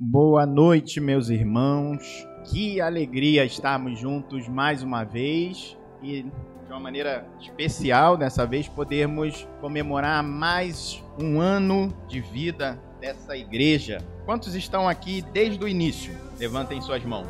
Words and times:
Boa 0.00 0.44
noite, 0.44 1.00
meus 1.00 1.28
irmãos. 1.28 2.26
Que 2.50 2.80
alegria 2.80 3.44
estarmos 3.44 3.96
juntos 3.96 4.48
mais 4.48 4.82
uma 4.82 5.04
vez 5.04 5.78
e 6.02 6.24
de 6.24 6.32
uma 6.68 6.80
maneira 6.80 7.24
especial 7.40 8.16
dessa 8.16 8.44
vez 8.44 8.66
podermos 8.66 9.46
comemorar 9.60 10.20
mais 10.24 11.00
um 11.16 11.40
ano 11.40 11.96
de 12.08 12.20
vida 12.20 12.76
dessa 13.00 13.36
igreja. 13.36 13.98
Quantos 14.24 14.56
estão 14.56 14.88
aqui 14.88 15.22
desde 15.32 15.62
o 15.62 15.68
início? 15.68 16.12
Levantem 16.40 16.80
suas 16.80 17.04
mãos. 17.04 17.28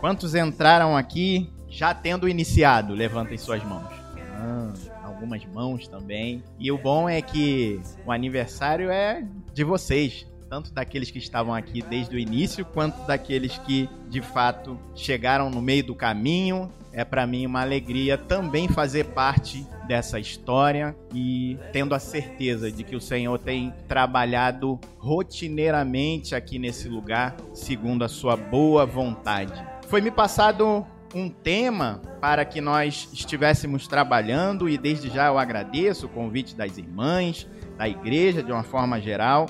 Quantos 0.00 0.34
entraram 0.34 0.96
aqui 0.96 1.48
já 1.68 1.94
tendo 1.94 2.28
iniciado? 2.28 2.92
Levantem 2.92 3.38
suas 3.38 3.62
mãos. 3.62 3.94
Ah, 4.32 4.72
algumas 5.04 5.46
mãos 5.46 5.86
também. 5.86 6.42
E 6.58 6.72
o 6.72 6.76
bom 6.76 7.08
é 7.08 7.22
que 7.22 7.80
o 8.04 8.10
aniversário 8.10 8.90
é 8.90 9.24
de 9.52 9.62
vocês 9.62 10.26
tanto 10.48 10.72
daqueles 10.72 11.10
que 11.10 11.18
estavam 11.18 11.54
aqui 11.54 11.82
desde 11.82 12.14
o 12.14 12.18
início, 12.18 12.64
quanto 12.64 13.06
daqueles 13.06 13.58
que 13.58 13.88
de 14.08 14.20
fato 14.20 14.78
chegaram 14.94 15.50
no 15.50 15.60
meio 15.60 15.84
do 15.84 15.94
caminho. 15.94 16.70
É 16.92 17.04
para 17.04 17.26
mim 17.26 17.44
uma 17.44 17.60
alegria 17.60 18.16
também 18.16 18.68
fazer 18.68 19.06
parte 19.06 19.66
dessa 19.88 20.20
história 20.20 20.94
e 21.12 21.58
tendo 21.72 21.92
a 21.92 21.98
certeza 21.98 22.70
de 22.70 22.84
que 22.84 22.94
o 22.94 23.00
Senhor 23.00 23.36
tem 23.38 23.74
trabalhado 23.88 24.78
rotineiramente 24.96 26.36
aqui 26.36 26.56
nesse 26.56 26.88
lugar, 26.88 27.36
segundo 27.52 28.04
a 28.04 28.08
sua 28.08 28.36
boa 28.36 28.86
vontade. 28.86 29.52
Foi 29.88 30.00
me 30.00 30.10
passado 30.10 30.86
um 31.12 31.28
tema 31.28 32.00
para 32.20 32.44
que 32.44 32.60
nós 32.60 33.08
estivéssemos 33.12 33.88
trabalhando 33.88 34.68
e 34.68 34.78
desde 34.78 35.08
já 35.10 35.26
eu 35.26 35.38
agradeço 35.38 36.06
o 36.06 36.08
convite 36.08 36.54
das 36.54 36.78
irmãs, 36.78 37.48
da 37.76 37.88
igreja 37.88 38.40
de 38.40 38.52
uma 38.52 38.62
forma 38.62 39.00
geral 39.00 39.46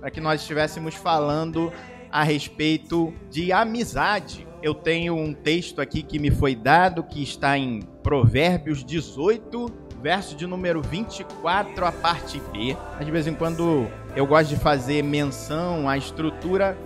para 0.00 0.10
que 0.10 0.20
nós 0.20 0.40
estivéssemos 0.40 0.94
falando 0.94 1.72
a 2.10 2.22
respeito 2.24 3.12
de 3.30 3.52
amizade. 3.52 4.46
Eu 4.62 4.74
tenho 4.74 5.14
um 5.14 5.32
texto 5.32 5.80
aqui 5.80 6.02
que 6.02 6.18
me 6.18 6.30
foi 6.30 6.54
dado, 6.54 7.04
que 7.04 7.22
está 7.22 7.56
em 7.56 7.82
Provérbios 8.02 8.84
18, 8.84 9.66
verso 10.02 10.34
de 10.34 10.46
número 10.46 10.82
24, 10.82 11.84
a 11.84 11.92
parte 11.92 12.40
B. 12.52 12.76
De 13.04 13.10
vez 13.10 13.26
em 13.26 13.34
quando 13.34 13.86
eu 14.16 14.26
gosto 14.26 14.50
de 14.50 14.56
fazer 14.56 15.02
menção 15.02 15.88
à 15.88 15.96
estrutura, 15.96 16.76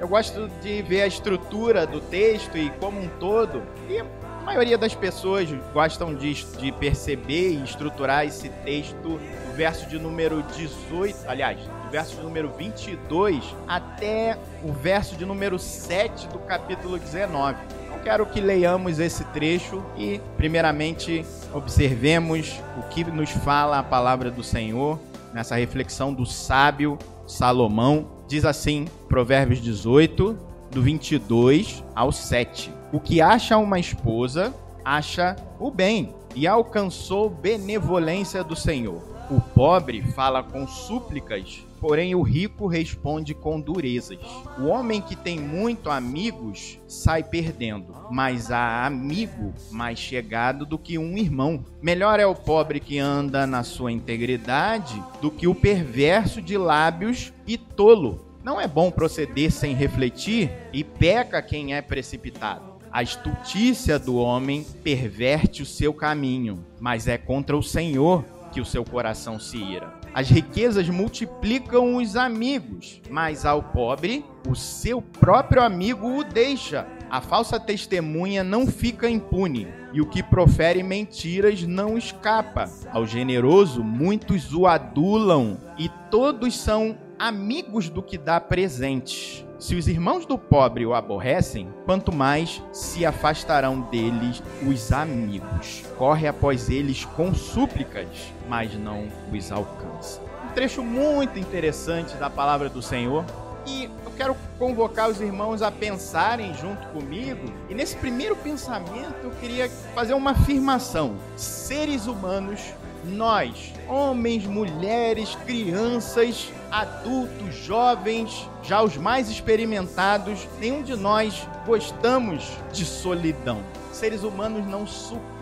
eu 0.00 0.06
gosto 0.06 0.48
de 0.62 0.82
ver 0.82 1.02
a 1.02 1.06
estrutura 1.06 1.86
do 1.86 2.00
texto 2.00 2.56
e 2.56 2.70
como 2.78 3.00
um 3.00 3.08
todo. 3.18 3.62
E 3.88 4.02
maioria 4.48 4.78
das 4.78 4.94
pessoas 4.94 5.46
gostam 5.74 6.14
de, 6.14 6.32
de 6.32 6.72
perceber 6.72 7.50
e 7.50 7.62
estruturar 7.62 8.24
esse 8.24 8.48
texto, 8.48 9.20
o 9.46 9.52
verso 9.54 9.86
de 9.90 9.98
número 9.98 10.42
18, 10.56 11.18
aliás, 11.28 11.58
verso 11.90 12.16
de 12.16 12.22
número 12.22 12.48
22 12.56 13.44
até 13.66 14.38
o 14.64 14.72
verso 14.72 15.16
de 15.16 15.26
número 15.26 15.58
7 15.58 16.28
do 16.28 16.38
capítulo 16.38 16.98
19. 16.98 17.58
Então 17.84 17.98
quero 17.98 18.24
que 18.24 18.40
leiamos 18.40 18.98
esse 18.98 19.22
trecho 19.26 19.84
e, 19.98 20.18
primeiramente, 20.38 21.26
observemos 21.52 22.58
o 22.78 22.88
que 22.88 23.04
nos 23.04 23.28
fala 23.28 23.78
a 23.80 23.82
palavra 23.82 24.30
do 24.30 24.42
Senhor 24.42 24.98
nessa 25.34 25.56
reflexão 25.56 26.14
do 26.14 26.24
sábio 26.24 26.98
Salomão. 27.26 28.08
Diz 28.26 28.46
assim, 28.46 28.86
Provérbios 29.10 29.60
18, 29.60 30.38
do 30.70 30.80
22 30.80 31.84
ao 31.94 32.10
7. 32.10 32.77
O 32.92 33.00
que 33.00 33.20
acha 33.20 33.56
uma 33.58 33.78
esposa, 33.78 34.54
acha 34.84 35.36
o 35.58 35.70
bem 35.70 36.14
e 36.34 36.46
alcançou 36.46 37.28
benevolência 37.28 38.42
do 38.42 38.56
Senhor. 38.56 39.02
O 39.30 39.40
pobre 39.40 40.02
fala 40.02 40.42
com 40.42 40.66
súplicas 40.66 41.68
porém 41.80 42.14
o 42.14 42.22
rico 42.22 42.66
responde 42.66 43.34
com 43.34 43.60
durezas. 43.60 44.18
O 44.58 44.66
homem 44.66 45.00
que 45.00 45.16
tem 45.16 45.38
muito 45.38 45.90
amigos 45.90 46.78
sai 46.86 47.22
perdendo, 47.22 47.94
mas 48.10 48.50
há 48.50 48.86
amigo 48.86 49.54
mais 49.70 49.98
chegado 49.98 50.66
do 50.66 50.78
que 50.78 50.98
um 50.98 51.16
irmão. 51.16 51.64
Melhor 51.80 52.20
é 52.20 52.26
o 52.26 52.34
pobre 52.34 52.80
que 52.80 52.98
anda 52.98 53.46
na 53.46 53.62
sua 53.62 53.92
integridade 53.92 55.02
do 55.20 55.30
que 55.30 55.46
o 55.46 55.54
perverso 55.54 56.42
de 56.42 56.56
lábios 56.56 57.32
e 57.46 57.56
tolo. 57.56 58.26
Não 58.42 58.60
é 58.60 58.66
bom 58.66 58.90
proceder 58.90 59.50
sem 59.50 59.74
refletir 59.74 60.50
e 60.72 60.82
peca 60.82 61.42
quem 61.42 61.74
é 61.74 61.82
precipitado. 61.82 62.67
A 62.90 63.02
estultícia 63.02 63.98
do 63.98 64.16
homem 64.16 64.66
perverte 64.82 65.62
o 65.62 65.66
seu 65.66 65.92
caminho, 65.92 66.64
mas 66.80 67.06
é 67.06 67.18
contra 67.18 67.56
o 67.56 67.62
Senhor 67.62 68.24
que 68.50 68.60
o 68.60 68.64
seu 68.64 68.84
coração 68.84 69.38
se 69.38 69.58
ira. 69.58 69.92
As 70.14 70.28
riquezas 70.28 70.88
multiplicam 70.88 71.96
os 71.96 72.16
amigos, 72.16 73.00
mas 73.10 73.44
ao 73.44 73.62
pobre, 73.62 74.24
o 74.48 74.54
seu 74.54 75.02
próprio 75.02 75.62
amigo 75.62 76.18
o 76.18 76.24
deixa. 76.24 76.86
A 77.10 77.20
falsa 77.20 77.60
testemunha 77.60 78.42
não 78.42 78.66
fica 78.66 79.08
impune, 79.08 79.68
e 79.92 80.00
o 80.00 80.06
que 80.06 80.22
profere 80.22 80.82
mentiras 80.82 81.62
não 81.62 81.96
escapa. 81.96 82.64
Ao 82.90 83.06
generoso, 83.06 83.84
muitos 83.84 84.52
o 84.52 84.66
adulam, 84.66 85.58
e 85.78 85.90
todos 86.10 86.56
são 86.56 86.96
amigos 87.18 87.88
do 87.88 88.02
que 88.02 88.16
dá 88.16 88.40
presentes. 88.40 89.44
Se 89.58 89.74
os 89.74 89.88
irmãos 89.88 90.24
do 90.24 90.38
pobre 90.38 90.86
o 90.86 90.94
aborrecem, 90.94 91.68
quanto 91.84 92.14
mais 92.14 92.62
se 92.72 93.04
afastarão 93.04 93.80
deles 93.80 94.40
os 94.64 94.92
amigos. 94.92 95.82
Corre 95.96 96.28
após 96.28 96.70
eles 96.70 97.04
com 97.04 97.34
súplicas, 97.34 98.06
mas 98.48 98.72
não 98.74 99.08
os 99.32 99.50
alcança. 99.50 100.20
Um 100.48 100.52
trecho 100.54 100.80
muito 100.84 101.40
interessante 101.40 102.14
da 102.18 102.30
palavra 102.30 102.68
do 102.68 102.80
Senhor. 102.80 103.24
E 103.66 103.90
eu 104.04 104.12
quero 104.16 104.36
convocar 104.60 105.10
os 105.10 105.20
irmãos 105.20 105.60
a 105.60 105.72
pensarem 105.72 106.54
junto 106.54 106.86
comigo. 106.90 107.52
E 107.68 107.74
nesse 107.74 107.96
primeiro 107.96 108.36
pensamento 108.36 109.24
eu 109.24 109.30
queria 109.40 109.68
fazer 109.92 110.14
uma 110.14 110.30
afirmação: 110.30 111.16
seres 111.36 112.06
humanos 112.06 112.60
nós, 113.04 113.72
homens, 113.88 114.44
mulheres, 114.46 115.34
crianças, 115.46 116.52
adultos, 116.70 117.54
jovens, 117.54 118.48
já 118.62 118.82
os 118.82 118.96
mais 118.96 119.30
experimentados, 119.30 120.46
nenhum 120.60 120.82
de 120.82 120.96
nós 120.96 121.46
gostamos 121.66 122.44
de 122.72 122.84
solidão. 122.84 123.62
Seres 123.92 124.22
humanos 124.22 124.66
não 124.66 124.86
suportam 124.86 125.37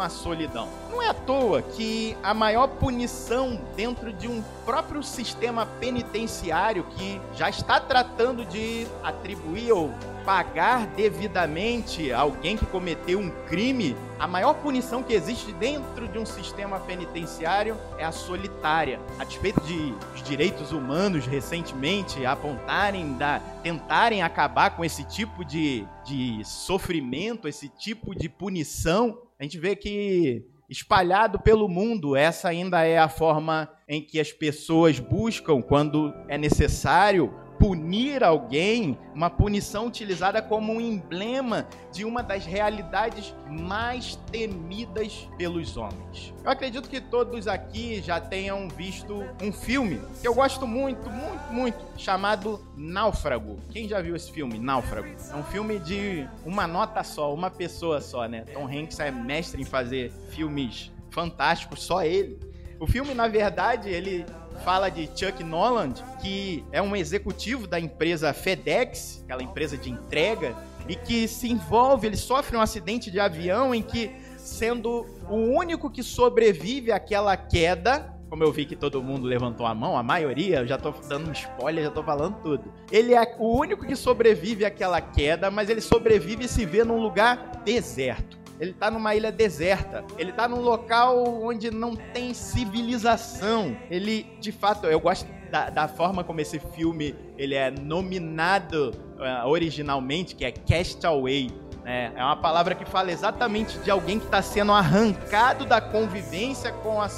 a 0.00 0.08
solidão. 0.08 0.68
Não 0.90 1.00
é 1.00 1.08
à 1.08 1.14
toa 1.14 1.62
que 1.62 2.16
a 2.22 2.34
maior 2.34 2.68
punição 2.68 3.58
dentro 3.74 4.12
de 4.12 4.28
um 4.28 4.42
próprio 4.64 5.02
sistema 5.02 5.64
penitenciário 5.64 6.84
que 6.96 7.20
já 7.34 7.48
está 7.48 7.80
tratando 7.80 8.44
de 8.44 8.86
atribuir 9.02 9.72
ou 9.72 9.90
pagar 10.24 10.86
devidamente 10.88 12.12
alguém 12.12 12.56
que 12.56 12.66
cometeu 12.66 13.18
um 13.18 13.30
crime, 13.46 13.96
a 14.18 14.26
maior 14.26 14.54
punição 14.54 15.02
que 15.02 15.12
existe 15.12 15.52
dentro 15.52 16.06
de 16.06 16.18
um 16.18 16.24
sistema 16.24 16.78
penitenciário 16.78 17.76
é 17.98 18.04
a 18.04 18.12
solitária. 18.12 19.00
A 19.18 19.24
despeito 19.24 19.60
de 19.62 19.94
os 20.14 20.22
direitos 20.22 20.70
humanos 20.70 21.26
recentemente 21.26 22.24
apontarem, 22.24 23.14
da, 23.14 23.40
tentarem 23.62 24.22
acabar 24.22 24.76
com 24.76 24.84
esse 24.84 25.02
tipo 25.04 25.44
de, 25.44 25.84
de 26.04 26.40
sofrimento, 26.44 27.48
esse 27.48 27.68
tipo 27.68 28.14
de 28.14 28.28
punição, 28.28 29.18
a 29.42 29.44
gente 29.44 29.58
vê 29.58 29.74
que 29.74 30.46
espalhado 30.70 31.40
pelo 31.40 31.68
mundo, 31.68 32.14
essa 32.14 32.48
ainda 32.48 32.84
é 32.84 32.96
a 32.96 33.08
forma 33.08 33.68
em 33.88 34.00
que 34.00 34.20
as 34.20 34.30
pessoas 34.30 35.00
buscam 35.00 35.60
quando 35.60 36.14
é 36.28 36.38
necessário 36.38 37.34
punir 37.62 38.24
alguém, 38.24 38.98
uma 39.14 39.30
punição 39.30 39.86
utilizada 39.86 40.42
como 40.42 40.72
um 40.72 40.80
emblema 40.80 41.64
de 41.92 42.04
uma 42.04 42.20
das 42.20 42.44
realidades 42.44 43.32
mais 43.48 44.16
temidas 44.32 45.28
pelos 45.38 45.76
homens. 45.76 46.34
Eu 46.42 46.50
acredito 46.50 46.90
que 46.90 47.00
todos 47.00 47.46
aqui 47.46 48.02
já 48.02 48.20
tenham 48.20 48.68
visto 48.68 49.24
um 49.40 49.52
filme 49.52 50.00
que 50.20 50.26
eu 50.26 50.34
gosto 50.34 50.66
muito, 50.66 51.08
muito, 51.08 51.52
muito, 51.52 51.78
chamado 51.96 52.66
Náufrago. 52.76 53.60
Quem 53.70 53.88
já 53.88 54.02
viu 54.02 54.16
esse 54.16 54.32
filme, 54.32 54.58
Náufrago? 54.58 55.14
É 55.30 55.36
um 55.36 55.44
filme 55.44 55.78
de 55.78 56.26
uma 56.44 56.66
nota 56.66 57.04
só, 57.04 57.32
uma 57.32 57.48
pessoa 57.48 58.00
só, 58.00 58.26
né? 58.26 58.40
Tom 58.52 58.66
Hanks 58.66 58.98
é 58.98 59.12
mestre 59.12 59.62
em 59.62 59.64
fazer 59.64 60.10
filmes 60.30 60.90
fantásticos, 61.12 61.84
só 61.84 62.02
ele. 62.02 62.40
O 62.80 62.88
filme, 62.88 63.14
na 63.14 63.28
verdade, 63.28 63.88
ele 63.88 64.26
fala 64.64 64.88
de 64.90 65.08
Chuck 65.14 65.42
Noland, 65.42 66.02
que 66.20 66.64
é 66.72 66.80
um 66.80 66.94
executivo 66.94 67.66
da 67.66 67.78
empresa 67.80 68.32
FedEx, 68.32 69.22
aquela 69.24 69.42
empresa 69.42 69.76
de 69.76 69.90
entrega, 69.90 70.56
e 70.88 70.96
que 70.96 71.28
se 71.28 71.50
envolve, 71.50 72.06
ele 72.06 72.16
sofre 72.16 72.56
um 72.56 72.60
acidente 72.60 73.10
de 73.10 73.20
avião 73.20 73.74
em 73.74 73.82
que, 73.82 74.10
sendo 74.36 75.06
o 75.28 75.36
único 75.36 75.90
que 75.90 76.02
sobrevive 76.02 76.92
àquela 76.92 77.36
queda, 77.36 78.12
como 78.32 78.42
eu 78.42 78.50
vi 78.50 78.64
que 78.64 78.74
todo 78.74 79.02
mundo 79.02 79.26
levantou 79.26 79.66
a 79.66 79.74
mão, 79.74 79.94
a 79.94 80.02
maioria, 80.02 80.60
eu 80.60 80.66
já 80.66 80.78
tô 80.78 80.90
dando 81.06 81.28
um 81.28 81.32
spoiler, 81.32 81.84
já 81.84 81.90
tô 81.90 82.02
falando 82.02 82.40
tudo. 82.42 82.72
Ele 82.90 83.14
é 83.14 83.36
o 83.38 83.58
único 83.58 83.84
que 83.84 83.94
sobrevive 83.94 84.64
àquela 84.64 85.02
queda, 85.02 85.50
mas 85.50 85.68
ele 85.68 85.82
sobrevive 85.82 86.46
e 86.46 86.48
se 86.48 86.64
vê 86.64 86.82
num 86.82 86.96
lugar 86.96 87.60
deserto. 87.62 88.41
Ele 88.60 88.70
está 88.70 88.90
numa 88.90 89.14
ilha 89.14 89.32
deserta. 89.32 90.04
Ele 90.18 90.30
está 90.30 90.46
num 90.46 90.60
local 90.60 91.22
onde 91.42 91.70
não 91.70 91.96
tem 91.96 92.32
civilização. 92.34 93.76
Ele, 93.90 94.26
de 94.40 94.52
fato, 94.52 94.86
eu 94.86 95.00
gosto 95.00 95.26
da, 95.50 95.68
da 95.68 95.86
forma 95.86 96.24
como 96.24 96.40
esse 96.40 96.58
filme 96.58 97.14
ele 97.36 97.54
é 97.54 97.70
nominado 97.70 98.92
uh, 99.18 99.46
originalmente, 99.46 100.34
que 100.34 100.44
é 100.44 100.50
Castaway. 100.50 101.50
Né? 101.84 102.12
É 102.16 102.24
uma 102.24 102.36
palavra 102.36 102.74
que 102.74 102.84
fala 102.84 103.12
exatamente 103.12 103.78
de 103.80 103.90
alguém 103.90 104.18
que 104.18 104.24
está 104.24 104.40
sendo 104.40 104.72
arrancado 104.72 105.66
da 105.66 105.80
convivência 105.80 106.72
com 106.72 107.02
a, 107.02 107.08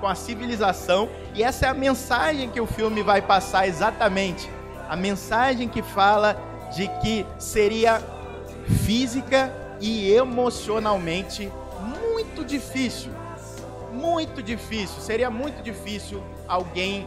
com 0.00 0.06
a 0.06 0.14
civilização. 0.14 1.08
E 1.34 1.42
essa 1.42 1.66
é 1.66 1.68
a 1.68 1.74
mensagem 1.74 2.48
que 2.48 2.60
o 2.60 2.66
filme 2.66 3.02
vai 3.02 3.20
passar 3.20 3.66
exatamente. 3.66 4.48
A 4.88 4.96
mensagem 4.96 5.68
que 5.68 5.82
fala 5.82 6.36
de 6.74 6.88
que 7.02 7.26
seria 7.38 8.00
física 8.84 9.52
e 9.80 10.12
emocionalmente 10.12 11.50
muito 12.00 12.44
difícil. 12.44 13.12
Muito 13.92 14.42
difícil. 14.42 15.00
Seria 15.00 15.30
muito 15.30 15.62
difícil 15.62 16.22
alguém 16.48 17.06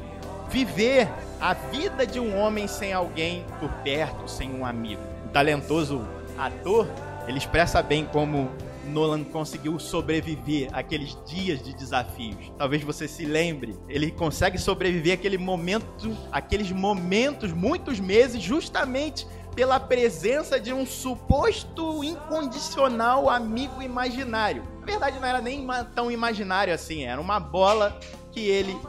viver 0.49 1.07
a 1.39 1.53
vida 1.53 2.05
de 2.05 2.19
um 2.19 2.37
homem 2.37 2.67
sem 2.67 2.93
alguém 2.93 3.45
por 3.59 3.69
perto, 3.83 4.27
sem 4.27 4.51
um 4.51 4.65
amigo. 4.65 5.01
O 5.25 5.29
talentoso 5.29 6.07
ator, 6.37 6.87
ele 7.27 7.37
expressa 7.37 7.81
bem 7.81 8.05
como 8.05 8.49
Nolan 8.87 9.23
conseguiu 9.23 9.77
sobreviver 9.79 10.69
aqueles 10.71 11.17
dias 11.25 11.61
de 11.61 11.75
desafios. 11.75 12.51
Talvez 12.57 12.83
você 12.83 13.07
se 13.07 13.25
lembre, 13.25 13.75
ele 13.89 14.11
consegue 14.11 14.57
sobreviver 14.57 15.13
aquele 15.13 15.37
momento, 15.37 16.15
aqueles 16.31 16.71
momentos, 16.71 17.51
muitos 17.51 17.99
meses, 17.99 18.41
justamente 18.41 19.27
pela 19.57 19.79
presença 19.79 20.59
de 20.59 20.71
um 20.71 20.85
suposto 20.85 22.03
incondicional 22.03 23.27
amigo 23.27 23.81
imaginário. 23.81 24.61
Na 24.81 24.85
verdade, 24.85 25.19
não 25.19 25.27
era 25.27 25.41
nem 25.41 25.67
tão 25.95 26.11
imaginário 26.11 26.71
assim, 26.71 27.05
era 27.05 27.19
uma 27.19 27.39
bola 27.39 27.99
que 28.31 28.47
ele 28.47 28.79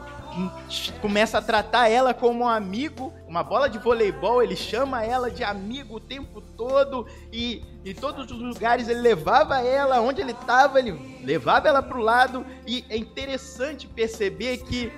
começa 1.01 1.39
a 1.39 1.41
tratar 1.41 1.89
ela 1.89 2.13
como 2.13 2.43
um 2.43 2.47
amigo, 2.47 3.11
uma 3.27 3.41
bola 3.41 3.67
de 3.67 3.79
voleibol, 3.79 4.43
ele 4.43 4.55
chama 4.55 5.03
ela 5.03 5.31
de 5.31 5.43
amigo 5.43 5.95
o 5.95 5.99
tempo 5.99 6.39
todo 6.39 7.07
e 7.33 7.63
em 7.83 7.95
todos 7.95 8.29
os 8.29 8.39
lugares 8.39 8.87
ele 8.87 9.01
levava 9.01 9.59
ela, 9.61 9.99
onde 10.01 10.21
ele 10.21 10.33
estava, 10.33 10.77
ele 10.77 11.19
levava 11.23 11.67
ela 11.67 11.81
para 11.81 11.97
o 11.97 12.01
lado 12.01 12.45
e 12.67 12.85
é 12.89 12.95
interessante 12.95 13.87
perceber 13.87 14.57
que 14.57 14.93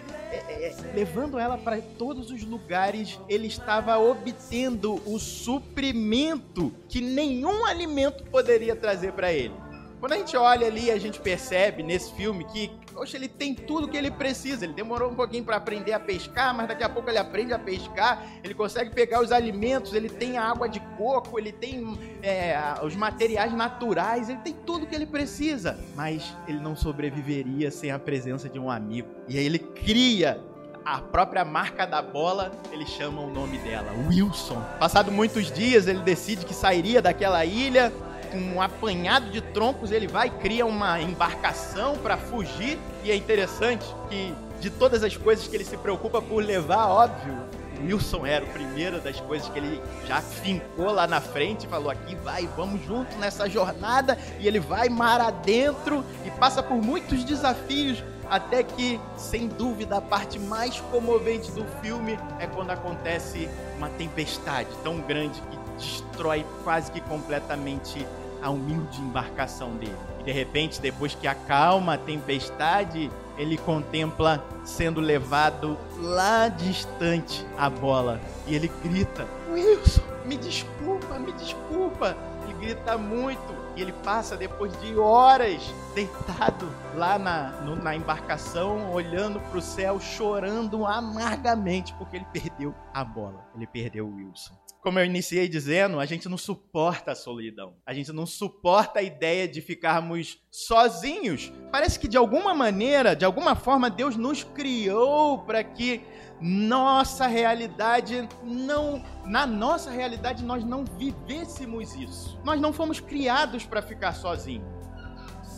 levando 0.94 1.40
ela 1.40 1.58
para 1.58 1.82
todos 1.82 2.32
os 2.32 2.44
lugares, 2.44 3.20
ele 3.28 3.48
estava 3.48 3.98
obtendo 3.98 5.02
o 5.06 5.20
suprimento 5.20 6.74
que 6.88 7.02
nenhum 7.02 7.66
alimento 7.66 8.24
poderia 8.26 8.76
trazer 8.76 9.14
para 9.14 9.32
ele. 9.32 9.54
Quando 10.00 10.14
a 10.14 10.18
gente 10.18 10.36
olha 10.36 10.66
ali, 10.66 10.90
a 10.90 10.98
gente 10.98 11.20
percebe 11.20 11.84
nesse 11.84 12.12
filme 12.14 12.44
que, 12.46 12.72
poxa, 12.94 13.18
ele 13.18 13.28
tem 13.28 13.54
tudo 13.56 13.88
que 13.88 13.98
ele 13.98 14.12
precisa. 14.12 14.66
Ele 14.66 14.74
demorou 14.74 15.12
um 15.12 15.16
pouquinho 15.16 15.44
para 15.44 15.56
aprender 15.56 15.94
a 15.94 16.00
pescar, 16.00 16.56
mas 16.56 16.68
daqui 16.68 16.84
a 16.84 16.90
pouco 16.90 17.10
ele 17.10 17.18
aprende 17.18 17.54
a 17.54 17.60
pescar. 17.60 18.26
Ele 18.44 18.54
consegue 18.54 18.92
pegar 18.92 19.22
os 19.22 19.32
alimentos, 19.32 19.94
ele 19.94 20.10
tem 20.10 20.38
a 20.38 20.50
água 20.50 20.68
de 20.68 20.80
coco, 20.98 21.40
ele 21.40 21.52
tem 21.52 21.98
é, 22.22 22.56
os 22.84 22.96
materiais 22.96 23.54
naturais, 23.54 24.30
ele 24.30 24.40
tem 24.40 24.54
tudo 24.54 24.86
que 24.86 24.96
ele 24.96 25.06
precisa. 25.06 25.80
Mas 25.96 26.36
ele 26.48 26.60
não 26.60 26.76
sobreviveria 26.76 27.72
sem 27.72 27.92
a 27.92 28.00
presença 28.00 28.50
de 28.50 28.60
um 28.60 28.70
amigo. 28.70 29.08
E 29.28 29.38
aí 29.38 29.46
ele 29.46 29.60
cria 29.60 30.42
a 30.84 31.00
própria 31.00 31.46
marca 31.46 31.86
da 31.86 32.02
bola, 32.02 32.52
ele 32.72 32.86
chama 32.86 33.22
o 33.22 33.32
nome 33.32 33.58
dela, 33.60 33.92
Wilson. 34.08 34.62
Passado 34.80 35.12
muitos 35.12 35.52
dias, 35.52 35.88
ele 35.88 36.00
decide 36.00 36.46
que 36.46 36.54
sairia 36.54 37.02
daquela 37.02 37.46
ilha, 37.46 37.94
com 38.32 38.38
um 38.38 38.62
apanhado 38.62 39.30
de 39.30 39.42
troncos, 39.42 39.92
ele 39.92 40.08
vai 40.08 40.30
cria 40.30 40.66
uma 40.66 41.02
embarcação 41.02 41.98
para 41.98 42.18
fugir. 42.18 42.80
E 43.04 43.12
é 43.12 43.16
interessante 43.16 43.86
que 44.10 44.34
de 44.60 44.70
todas 44.70 45.04
as 45.04 45.18
coisas 45.18 45.48
que 45.48 45.56
ele 45.56 45.66
se 45.66 45.78
preocupa 45.78 46.22
por 46.22 46.44
levar, 46.44 46.88
óbvio, 46.88 47.36
Wilson 47.84 48.26
era 48.26 48.46
o 48.46 48.48
primeiro 48.50 49.00
das 49.02 49.20
coisas 49.20 49.50
que 49.50 49.58
ele 49.58 49.82
já 50.06 50.22
fincou 50.22 50.92
lá 50.92 51.08
na 51.08 51.20
frente, 51.20 51.68
falou 51.68 51.90
aqui 51.90 52.16
vai, 52.16 52.48
vamos 52.56 52.86
junto 52.86 53.16
nessa 53.18 53.50
jornada, 53.50 54.18
e 54.40 54.48
ele 54.48 54.60
vai 54.60 54.88
mar 54.88 55.20
adentro 55.20 56.06
e 56.26 56.32
passa 56.32 56.62
por 56.62 56.78
muitos 56.78 57.24
desafios, 57.24 58.04
até 58.30 58.64
que, 58.64 59.00
sem 59.18 59.48
dúvida, 59.48 59.98
a 59.98 60.02
parte 60.02 60.40
mais 60.40 60.80
comovente 60.80 61.52
do 61.52 61.66
filme 61.82 62.18
é 62.40 62.48
quando 62.48 62.72
acontece 62.72 63.50
uma 63.78 63.90
tempestade 63.90 64.70
tão 64.84 65.02
grande 65.02 65.42
que 65.42 65.58
destrói 65.78 66.46
quase 66.64 66.92
que 66.92 67.02
completamente 67.02 68.06
a 68.42 68.50
humilde 68.50 69.00
embarcação 69.02 69.72
dele. 69.76 69.96
E 70.20 70.24
de 70.24 70.32
repente, 70.32 70.82
depois 70.82 71.16
que 71.16 71.28
acalma 71.28 71.96
a 71.96 71.98
tempestade, 71.98 73.12
ele 73.38 73.58
contempla 73.58 74.44
sendo 74.64 75.00
levado 75.02 75.78
lá 76.00 76.48
distante 76.48 77.46
a 77.58 77.70
bola. 77.70 78.20
E 78.48 78.56
ele 78.56 78.72
grita: 78.84 79.28
Wilson, 79.50 80.02
me 80.26 80.38
desculpa, 80.38 81.20
me 81.20 81.32
desculpa. 81.34 82.16
Ele 82.44 82.66
grita 82.66 82.98
muito. 82.98 83.61
E 83.76 83.82
ele 83.82 83.94
passa 84.04 84.36
depois 84.36 84.78
de 84.82 84.98
horas 84.98 85.62
deitado 85.96 86.70
lá 86.96 87.18
na, 87.18 87.52
no, 87.62 87.76
na 87.76 87.96
embarcação, 87.96 88.92
olhando 88.92 89.40
para 89.40 89.58
o 89.58 89.62
céu, 89.62 90.00
chorando 90.00 90.86
amargamente, 90.86 91.94
porque 91.96 92.18
ele 92.18 92.28
perdeu 92.34 92.76
a 92.94 93.04
bola. 93.04 93.46
Ele 93.56 93.68
perdeu 93.68 94.08
o 94.08 94.16
Wilson 94.16 94.62
como 94.82 94.98
eu 94.98 95.06
iniciei 95.06 95.48
dizendo, 95.48 96.00
a 96.00 96.06
gente 96.06 96.28
não 96.28 96.38
suporta 96.38 97.12
a 97.12 97.16
solidão. 97.16 97.76
A 97.86 97.94
gente 97.94 98.12
não 98.12 98.26
suporta 98.26 99.00
a 99.00 99.04
ideia 99.04 99.48
de 99.48 99.62
ficarmos 99.62 100.42
sozinhos. 100.50 101.52
Parece 101.72 102.00
que 102.00 102.08
de 102.08 102.18
alguma 102.18 102.54
maneira, 102.54 103.16
de 103.16 103.24
alguma 103.24 103.56
forma, 103.56 103.92
Deus 103.92 104.16
nos 104.16 104.44
criou 104.44 105.40
para 105.40 105.64
que 105.64 106.02
nossa 106.42 107.28
realidade 107.28 108.28
não, 108.44 109.04
na 109.26 109.46
nossa 109.46 109.92
realidade 109.92 110.44
nós 110.44 110.64
não 110.64 110.84
vivêssemos 110.98 111.96
isso. 111.96 112.40
Nós 112.44 112.60
não 112.60 112.74
fomos 112.74 113.00
criados 113.00 113.66
para 113.66 113.82
ficar 113.82 114.14
sozinhos. 114.14 114.68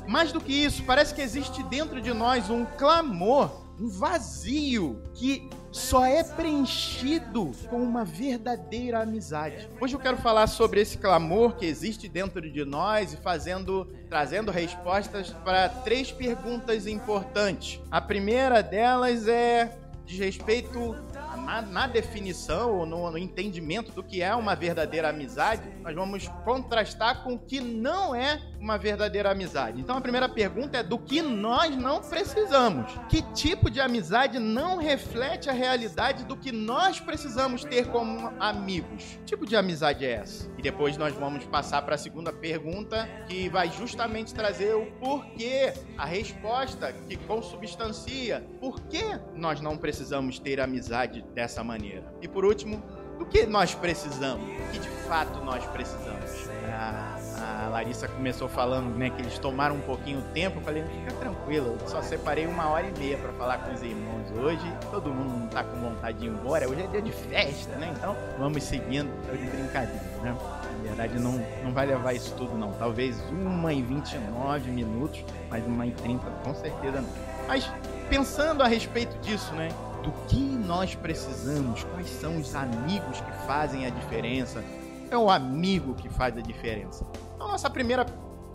Mais 0.08 0.34
do 0.34 0.42
que 0.42 0.52
isso, 0.52 0.84
parece 0.84 1.16
que 1.16 1.22
existe 1.22 1.64
dentro 1.64 2.02
de 2.02 2.14
nós 2.14 2.50
um 2.50 2.66
clamor 2.66 3.64
um 3.80 3.90
vazio 3.90 5.02
que 5.16 5.50
só 5.72 6.06
é 6.06 6.24
preenchido 6.24 7.52
com 7.70 7.82
uma 7.82 8.06
verdadeira 8.06 9.02
amizade. 9.02 9.68
Hoje 9.82 9.96
eu 9.96 10.00
quero 10.00 10.18
falar 10.18 10.46
sobre 10.48 10.82
esse 10.82 10.98
clamor 10.98 11.56
que 11.56 11.66
existe 11.66 12.08
dentro 12.08 12.42
de 12.42 12.64
nós 12.64 13.14
e 13.14 13.18
fazendo 13.18 13.88
trazendo 14.08 14.52
respostas 14.52 15.32
para 15.44 15.68
três 15.68 16.12
perguntas 16.12 16.86
importantes. 16.86 17.82
A 17.90 18.00
primeira 18.00 18.62
delas 18.62 19.28
é 19.28 19.83
de 20.06 20.18
respeito 20.24 20.96
na, 21.44 21.62
na 21.62 21.88
definição 21.88 22.80
ou 22.80 22.86
no, 22.86 23.12
no, 23.12 23.18
entendimento 23.18 23.92
do 23.92 24.04
que 24.04 24.22
é 24.22 24.34
uma 24.34 24.56
verdadeira 24.56 25.10
amizade, 25.10 25.63
nós 25.81 25.94
vamos 25.94 26.27
contrastar 26.44 27.24
com 27.24 27.34
o 27.34 27.39
que 27.39 27.60
não 27.60 28.15
é 28.15 28.41
uma 28.60 28.77
verdadeira 28.77 29.32
amizade. 29.32 29.79
Então 29.82 29.98
a 29.98 30.01
primeira 30.01 30.29
pergunta 30.29 30.77
é 30.77 30.84
do 30.84 30.98
que 30.98 31.22
nós 31.22 31.75
não 31.75 32.01
precisamos. 32.01 32.91
Que 33.10 33.22
tipo 33.34 33.70
de 33.70 33.82
amizade 33.82 34.39
não 34.39 34.77
reflete 34.77 35.50
a 35.50 35.53
realidade 35.53 36.24
do 36.24 36.38
que 36.38 36.51
nós 36.51 37.00
precisamos 37.00 37.63
ter 37.63 37.88
como 37.88 38.32
amigos? 38.39 39.03
Que 39.03 39.34
tipo 39.34 39.46
de 39.46 39.56
amizade 39.56 40.06
é 40.06 40.12
essa? 40.13 40.50
E 40.58 40.62
depois 40.62 40.96
nós 40.98 41.13
vamos 41.13 41.44
passar 41.46 41.82
para 41.82 41.96
a 41.96 41.98
segunda 41.98 42.32
pergunta, 42.32 43.08
que 43.27 43.50
vai 43.50 43.70
justamente 43.70 44.34
trazer 44.34 44.74
o 44.75 44.86
porquê, 44.94 45.74
a 45.98 46.06
resposta 46.06 46.94
que 47.08 47.18
consubstancia. 47.18 48.46
Por 48.62 48.79
que 48.82 49.03
nós 49.36 49.60
não 49.60 49.77
precisamos 49.77 50.39
ter 50.39 50.62
amizade 50.62 51.25
dessa 51.34 51.63
maneira? 51.63 52.04
E 52.22 52.28
por 52.28 52.46
último, 52.46 52.82
do 53.18 53.25
que 53.25 53.46
nós 53.46 53.75
precisamos? 53.75 54.44
O 54.44 54.72
que 54.72 54.80
de 54.80 54.90
fato 55.08 55.44
nós 55.44 55.63
precisamos? 55.68 56.50
A, 56.70 57.66
a 57.66 57.70
Larissa 57.70 58.08
começou 58.08 58.50
falando 58.50 58.96
né, 58.98 59.10
que 59.10 59.22
eles 59.22 59.38
tomaram 59.38 59.75
um 59.75 59.82
pouquinho 59.82 60.22
de 60.22 60.28
tempo. 60.30 60.60
Eu 60.60 60.63
falei, 60.63 60.84
fica 60.84 61.13
tranquilo, 61.13 61.78
eu 61.80 61.88
só 61.88 62.02
separei 62.02 62.48
uma 62.48 62.68
hora 62.68 62.88
e 62.88 63.00
meia 63.00 63.18
para 63.18 63.32
falar 63.34 63.60
com 63.60 63.74
os 63.74 63.82
irmãos 63.82 64.32
hoje. 64.32 64.66
Todo 64.92 65.13
mundo 65.13 65.40
não 65.40 65.48
tá 65.48 65.63
com 65.63 65.80
vontade 65.80 66.18
de 66.18 66.25
ir 66.25 66.30
embora. 66.30 66.68
Hoje 66.68 66.82
é 66.82 66.88
dia 66.88 67.02
de 67.02 67.12
festa, 67.12 67.75
né? 67.78 67.94
Então 67.96 68.16
vamos 68.38 68.63
seguindo. 68.63 69.10
Tô 69.28 69.36
de 69.36 69.46
brincadeira, 69.46 70.04
né? 70.22 70.36
Na 70.78 70.84
verdade, 70.84 71.20
não, 71.20 71.34
não 71.63 71.72
vai 71.72 71.86
levar 71.86 72.13
isso 72.13 72.34
tudo, 72.36 72.58
não. 72.58 72.74
Talvez 72.74 73.22
uma 73.30 73.72
e 73.74 73.82
29 73.82 74.72
minutos, 74.72 75.24
mas 75.50 75.66
uma 75.66 75.86
e 75.86 75.92
30, 75.92 76.30
com 76.44 76.54
certeza 76.56 77.02
não. 77.02 77.10
Mas 77.48 77.70
pensando 78.10 78.63
a 78.63 78.68
respeito 78.68 79.18
disso, 79.20 79.54
né? 79.54 79.70
Do 80.03 80.12
que 80.27 80.39
nós 80.39 80.93
precisamos, 80.93 81.83
quais 81.86 82.10
são 82.10 82.38
os 82.38 82.53
amigos 82.53 83.22
que 83.22 83.31
fazem 83.48 83.86
a 83.86 83.89
diferença. 83.89 84.63
É 85.10 85.17
o 85.17 85.29
amigo 85.29 85.95
que 85.95 86.10
faz 86.10 86.38
a 86.38 86.41
diferença. 86.41 87.05
Então, 87.36 87.48
nossa 87.48 87.69
primeira 87.69 88.05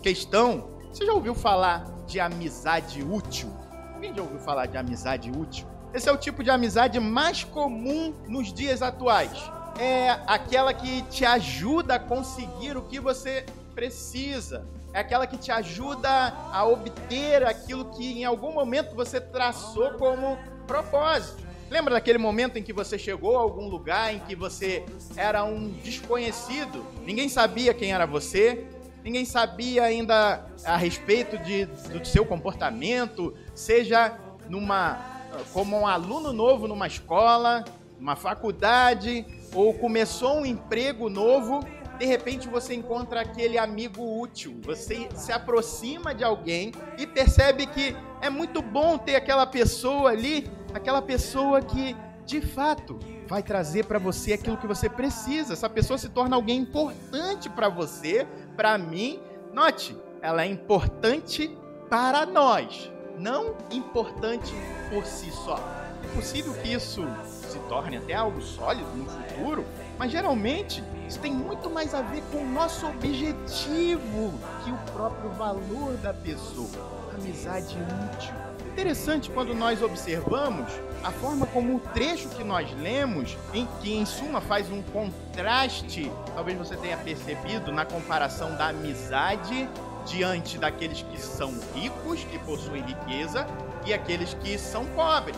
questão: 0.03 0.69
você 0.93 1.05
já 1.07 1.13
ouviu 1.13 1.35
falar 1.35 1.87
de 2.07 2.21
amizade 2.21 3.03
útil? 3.03 3.51
Alguém 3.95 4.15
já 4.15 4.23
ouviu 4.23 4.39
falar 4.39 4.67
de 4.67 4.77
amizade 4.77 5.31
útil? 5.31 5.67
Esse 5.93 6.09
é 6.09 6.13
o 6.13 6.19
tipo 6.19 6.45
de 6.45 6.51
amizade 6.51 7.01
mais 7.01 7.45
comum 7.45 8.15
nos 8.29 8.53
dias 8.53 8.83
atuais. 8.83 9.51
É 9.79 10.11
aquela 10.27 10.75
que 10.75 11.03
te 11.03 11.25
ajuda 11.25 11.95
a 11.95 11.99
conseguir 11.99 12.77
o 12.77 12.83
que 12.83 13.01
você 13.01 13.47
precisa. 13.75 14.67
É 14.93 15.01
aquela 15.01 15.27
que 15.27 15.37
te 15.37 15.51
ajuda 15.53 16.11
a 16.53 16.67
obter 16.67 17.45
aquilo 17.45 17.87
que 17.87 18.21
em 18.21 18.25
algum 18.25 18.53
momento 18.53 18.95
você 18.95 19.21
traçou 19.21 19.93
como 19.93 20.37
propósito. 20.69 21.43
Lembra 21.71 21.95
daquele 21.95 22.19
momento 22.19 22.59
em 22.59 22.63
que 22.63 22.73
você 22.73 22.99
chegou 22.99 23.37
a 23.37 23.41
algum 23.41 23.69
lugar 23.69 24.15
em 24.15 24.21
que 24.21 24.37
você 24.37 24.85
era 25.17 25.45
um 25.45 25.71
desconhecido? 25.83 26.85
Ninguém 27.05 27.29
sabia 27.29 27.75
quem 27.75 27.93
era 27.93 28.07
você, 28.07 28.67
ninguém 29.03 29.25
sabia 29.25 29.83
ainda 29.83 30.47
a 30.65 30.77
respeito 30.77 31.37
de, 31.39 31.65
do 31.65 32.07
seu 32.07 32.25
comportamento, 32.25 33.35
seja 33.55 34.17
numa 34.49 35.19
como 35.53 35.79
um 35.79 35.87
aluno 35.87 36.33
novo 36.33 36.67
numa 36.67 36.87
escola, 36.87 37.65
numa 37.99 38.17
faculdade, 38.17 39.27
ou 39.53 39.75
começou 39.75 40.39
um 40.39 40.47
emprego 40.47 41.11
novo, 41.11 41.61
de 41.99 42.07
repente 42.07 42.49
você 42.49 42.75
encontra 42.75 43.21
aquele 43.21 43.59
amigo 43.59 44.21
útil. 44.21 44.59
Você 44.63 45.09
se 45.15 45.33
aproxima 45.33 46.15
de 46.15 46.25
alguém 46.25 46.73
e 46.97 47.07
percebe 47.07 47.67
que 47.67 47.95
é 48.21 48.31
muito 48.31 48.61
bom 48.63 48.99
ter 48.99 49.17
aquela 49.17 49.47
pessoa 49.47 50.11
ali, 50.11 50.51
aquela 50.75 51.01
pessoa 51.01 51.61
que 51.61 51.97
de 52.25 52.41
fato 52.41 52.99
vai 53.27 53.43
trazer 53.43 53.87
para 53.87 53.99
você 53.99 54.33
aquilo 54.33 54.57
que 54.57 54.67
você 54.67 54.89
precisa. 54.89 55.53
Essa 55.53 55.69
pessoa 55.69 55.99
se 55.99 56.09
torna 56.09 56.37
alguém 56.37 56.59
importante 56.59 57.49
para 57.49 57.69
você, 57.69 58.27
para 58.57 58.77
mim. 58.77 59.21
Note, 59.53 59.97
ela 60.21 60.43
é 60.43 60.47
importante 60.47 61.57
para 61.89 62.27
nós, 62.27 62.91
não 63.19 63.57
importante 63.71 64.53
por 64.91 65.05
si 65.05 65.31
só. 65.31 65.59
É 66.03 66.15
possível 66.15 66.55
que 66.55 66.73
isso 66.73 67.03
se 67.25 67.59
torne 67.61 67.97
até 67.97 68.15
algo 68.15 68.41
sólido 68.41 68.89
no 68.95 69.07
futuro, 69.07 69.65
mas 69.99 70.11
geralmente 70.13 70.83
isso 71.09 71.19
tem 71.19 71.33
muito 71.33 71.71
mais 71.71 71.95
a 71.95 72.03
ver 72.03 72.23
com 72.31 72.39
o 72.39 72.49
nosso 72.49 72.87
objetivo 72.87 74.33
que 74.65 74.71
o 74.71 74.93
próprio 74.93 75.31
valor 75.31 75.97
da 76.03 76.13
pessoa. 76.15 76.98
Amizade 77.19 77.77
útil. 78.15 78.35
Interessante 78.73 79.31
quando 79.31 79.55
nós 79.55 79.83
observamos 79.83 80.73
a 81.03 81.11
forma 81.11 81.47
como 81.47 81.77
o 81.77 81.81
trecho 81.81 82.29
que 82.29 82.45
nós 82.45 82.73
lemos, 82.79 83.37
em 83.53 83.67
que 83.81 83.93
em 83.93 84.07
suma 84.07 84.41
faz 84.41 84.71
um 84.71 84.83
contraste, 84.83 86.11
talvez 86.35 86.57
você 86.57 86.77
tenha 86.77 86.97
percebido 86.97 87.73
na 87.73 87.85
comparação 87.85 88.55
da 88.55 88.69
amizade 88.69 89.69
diante 90.07 90.59
daqueles 90.59 91.03
que 91.03 91.21
são 91.21 91.53
ricos, 91.75 92.25
que 92.25 92.39
possuem 92.39 92.83
riqueza, 92.83 93.47
e 93.85 93.93
aqueles 93.93 94.35
que 94.35 94.57
são 94.57 94.85
pobres. 94.87 95.37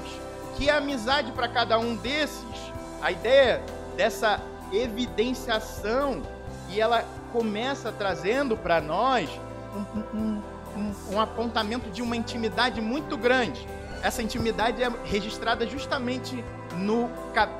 Que 0.56 0.68
é 0.68 0.72
amizade 0.72 1.32
para 1.32 1.48
cada 1.48 1.78
um 1.78 1.96
desses? 1.96 2.44
A 3.00 3.10
ideia 3.10 3.62
dessa 3.96 4.40
evidenciação 4.72 6.22
e 6.68 6.80
ela 6.80 7.04
começa 7.32 7.90
trazendo 7.90 8.56
para 8.56 8.80
nós 8.80 9.28
um, 9.74 9.98
um, 9.98 10.18
um, 10.18 10.42
um, 11.12 11.20
apontamento 11.20 11.90
de 11.90 12.02
uma 12.02 12.16
intimidade 12.16 12.80
muito 12.80 13.16
grande. 13.16 13.66
Essa 14.02 14.22
intimidade 14.22 14.82
é 14.82 14.88
registrada 15.04 15.66
justamente 15.66 16.42
no, 16.76 17.08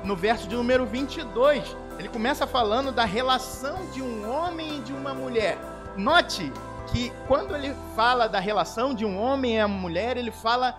no 0.03 0.15
verso 0.15 0.47
de 0.47 0.55
número 0.55 0.85
22. 0.85 1.75
Ele 1.99 2.09
começa 2.09 2.47
falando 2.47 2.91
da 2.91 3.05
relação 3.05 3.89
de 3.91 4.01
um 4.01 4.29
homem 4.29 4.79
e 4.79 4.81
de 4.81 4.93
uma 4.93 5.13
mulher. 5.13 5.57
Note 5.95 6.51
que 6.91 7.11
quando 7.27 7.55
ele 7.55 7.73
fala 7.95 8.27
da 8.27 8.39
relação 8.39 8.93
de 8.93 9.05
um 9.05 9.17
homem 9.17 9.57
e 9.57 9.63
uma 9.63 9.67
mulher, 9.67 10.17
ele 10.17 10.31
fala 10.31 10.73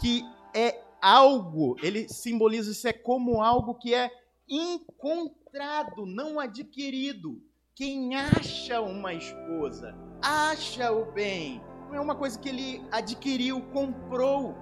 que 0.00 0.24
é 0.54 0.80
algo, 1.00 1.76
ele 1.82 2.08
simboliza 2.08 2.70
isso 2.70 2.88
é 2.88 2.92
como 2.92 3.42
algo 3.42 3.74
que 3.74 3.94
é 3.94 4.10
encontrado, 4.48 6.06
não 6.06 6.40
adquirido. 6.40 7.42
Quem 7.74 8.16
acha 8.16 8.80
uma 8.80 9.14
esposa, 9.14 9.94
acha 10.22 10.90
o 10.90 11.12
bem. 11.12 11.62
É 11.92 12.00
uma 12.00 12.14
coisa 12.14 12.38
que 12.38 12.48
ele 12.48 12.82
adquiriu, 12.90 13.60
comprou. 13.72 14.54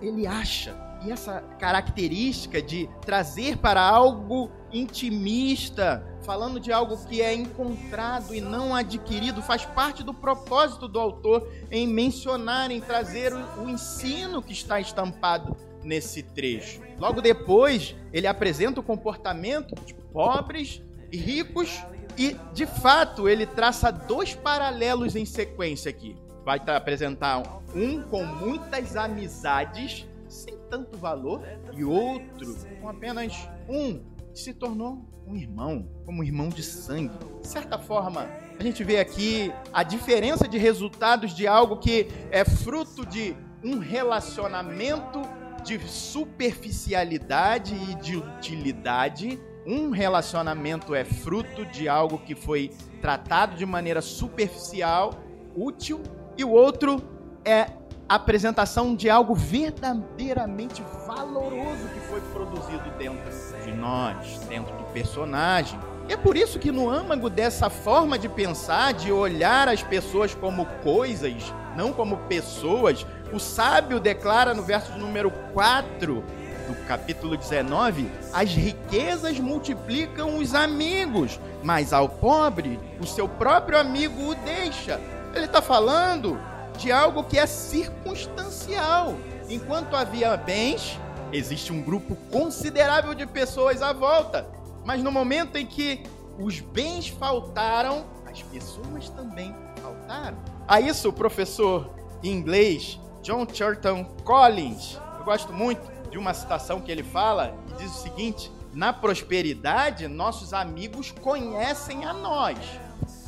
Ele 0.00 0.26
acha. 0.26 0.74
E 1.04 1.12
essa 1.12 1.42
característica 1.58 2.60
de 2.60 2.88
trazer 3.02 3.58
para 3.58 3.80
algo 3.80 4.50
intimista, 4.72 6.02
falando 6.22 6.58
de 6.58 6.72
algo 6.72 6.96
que 7.06 7.22
é 7.22 7.32
encontrado 7.34 8.34
e 8.34 8.40
não 8.40 8.74
adquirido, 8.74 9.40
faz 9.40 9.64
parte 9.64 10.02
do 10.02 10.12
propósito 10.12 10.88
do 10.88 10.98
autor 10.98 11.48
em 11.70 11.86
mencionar, 11.86 12.70
em 12.70 12.80
trazer 12.80 13.32
o, 13.32 13.62
o 13.62 13.70
ensino 13.70 14.42
que 14.42 14.52
está 14.52 14.80
estampado 14.80 15.56
nesse 15.84 16.22
trecho. 16.22 16.80
Logo 16.98 17.20
depois, 17.20 17.94
ele 18.12 18.26
apresenta 18.26 18.80
o 18.80 18.82
comportamento 18.82 19.74
de 19.84 19.94
pobres 19.94 20.82
e 21.12 21.16
ricos 21.16 21.82
e, 22.16 22.36
de 22.52 22.66
fato, 22.66 23.28
ele 23.28 23.46
traça 23.46 23.92
dois 23.92 24.34
paralelos 24.34 25.14
em 25.14 25.24
sequência 25.24 25.88
aqui. 25.88 26.16
Vai 26.48 26.62
apresentar 26.74 27.42
um 27.74 28.00
com 28.04 28.24
muitas 28.24 28.96
amizades 28.96 30.06
sem 30.30 30.56
tanto 30.70 30.96
valor 30.96 31.42
e 31.76 31.84
outro 31.84 32.56
com 32.80 32.88
apenas 32.88 33.46
um 33.68 34.00
que 34.32 34.40
se 34.40 34.54
tornou 34.54 35.06
um 35.26 35.36
irmão, 35.36 35.86
como 36.06 36.22
um 36.22 36.24
irmão 36.24 36.48
de 36.48 36.62
sangue. 36.62 37.12
De 37.42 37.46
certa 37.46 37.78
forma, 37.78 38.30
a 38.58 38.62
gente 38.62 38.82
vê 38.82 38.98
aqui 38.98 39.52
a 39.74 39.82
diferença 39.82 40.48
de 40.48 40.56
resultados 40.56 41.34
de 41.34 41.46
algo 41.46 41.76
que 41.76 42.08
é 42.30 42.46
fruto 42.46 43.04
de 43.04 43.36
um 43.62 43.78
relacionamento 43.78 45.20
de 45.62 45.78
superficialidade 45.86 47.74
e 47.74 47.94
de 47.96 48.16
utilidade. 48.16 49.38
Um 49.66 49.90
relacionamento 49.90 50.94
é 50.94 51.04
fruto 51.04 51.66
de 51.66 51.90
algo 51.90 52.16
que 52.16 52.34
foi 52.34 52.70
tratado 53.02 53.54
de 53.54 53.66
maneira 53.66 54.00
superficial, 54.00 55.12
útil, 55.54 56.00
e 56.38 56.44
o 56.44 56.50
outro 56.50 57.02
é 57.44 57.66
a 58.08 58.14
apresentação 58.14 58.94
de 58.94 59.10
algo 59.10 59.34
verdadeiramente 59.34 60.82
valoroso 61.04 61.88
que 61.92 62.00
foi 62.08 62.20
produzido 62.32 62.88
dentro 62.96 63.28
de 63.64 63.72
nós, 63.72 64.38
dentro 64.48 64.74
do 64.76 64.84
personagem. 64.84 65.78
É 66.08 66.16
por 66.16 66.36
isso 66.36 66.58
que 66.58 66.70
no 66.70 66.88
âmago 66.88 67.28
dessa 67.28 67.68
forma 67.68 68.18
de 68.18 68.28
pensar, 68.28 68.94
de 68.94 69.12
olhar 69.12 69.68
as 69.68 69.82
pessoas 69.82 70.32
como 70.32 70.64
coisas, 70.82 71.52
não 71.76 71.92
como 71.92 72.16
pessoas, 72.28 73.04
o 73.32 73.38
sábio 73.40 74.00
declara 74.00 74.54
no 74.54 74.62
verso 74.62 74.96
número 74.96 75.30
4 75.52 76.24
do 76.68 76.86
capítulo 76.86 77.36
19: 77.36 78.08
as 78.32 78.50
riquezas 78.50 79.38
multiplicam 79.40 80.38
os 80.38 80.54
amigos, 80.54 81.38
mas 81.62 81.92
ao 81.92 82.08
pobre, 82.08 82.78
o 83.00 83.06
seu 83.06 83.28
próprio 83.28 83.76
amigo 83.76 84.30
o 84.30 84.34
deixa. 84.36 85.17
Ele 85.34 85.44
está 85.44 85.60
falando 85.60 86.40
de 86.78 86.92
algo 86.92 87.24
que 87.24 87.38
é 87.38 87.46
circunstancial. 87.46 89.14
Enquanto 89.48 89.94
havia 89.94 90.36
bens, 90.36 90.98
existe 91.32 91.72
um 91.72 91.82
grupo 91.82 92.16
considerável 92.30 93.14
de 93.14 93.26
pessoas 93.26 93.82
à 93.82 93.92
volta. 93.92 94.48
Mas 94.84 95.02
no 95.02 95.10
momento 95.10 95.56
em 95.56 95.66
que 95.66 96.02
os 96.38 96.60
bens 96.60 97.08
faltaram, 97.08 98.06
as 98.30 98.42
pessoas 98.42 99.08
também 99.10 99.54
faltaram. 99.82 100.38
A 100.66 100.80
isso 100.80 101.08
o 101.08 101.12
professor 101.12 101.90
em 102.22 102.30
inglês 102.30 102.98
John 103.22 103.46
Churton 103.52 104.04
Collins. 104.24 104.98
Eu 105.18 105.24
gosto 105.24 105.52
muito 105.52 105.82
de 106.10 106.16
uma 106.16 106.32
citação 106.32 106.80
que 106.80 106.90
ele 106.90 107.02
fala 107.02 107.54
e 107.68 107.82
diz 107.82 107.90
o 107.90 108.02
seguinte: 108.02 108.50
Na 108.72 108.92
prosperidade, 108.92 110.06
nossos 110.08 110.52
amigos 110.54 111.10
conhecem 111.10 112.04
a 112.04 112.12
nós. 112.12 112.58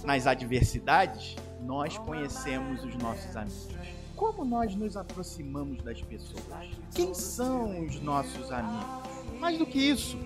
Nas 0.05 0.27
adversidades, 0.27 1.37
nós 1.63 1.97
conhecemos 1.99 2.85
os 2.85 2.95
nossos 2.97 3.37
amigos. 3.37 3.77
Como 4.17 4.45
nós 4.45 4.75
nos 4.75 4.97
aproximamos 4.97 5.83
das 5.83 6.03
pessoas? 6.03 6.69
Quem 6.95 7.15
são 7.15 7.87
os 7.87 8.01
nossos 8.01 8.51
amigos? 8.53 9.39
Mais 9.39 9.57
do 9.57 9.65
que 9.65 9.79
isso, 9.79 10.17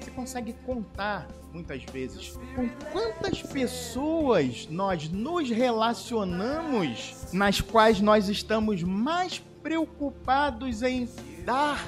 você 0.00 0.10
consegue 0.10 0.52
contar 0.52 1.28
muitas 1.52 1.84
vezes 1.84 2.36
com 2.56 2.68
quantas 2.92 3.42
pessoas 3.42 4.66
nós 4.68 5.08
nos 5.08 5.48
relacionamos 5.48 7.28
nas 7.32 7.60
quais 7.60 8.00
nós 8.00 8.28
estamos 8.28 8.82
mais 8.82 9.38
preocupados 9.62 10.82
em 10.82 11.08
dar 11.44 11.78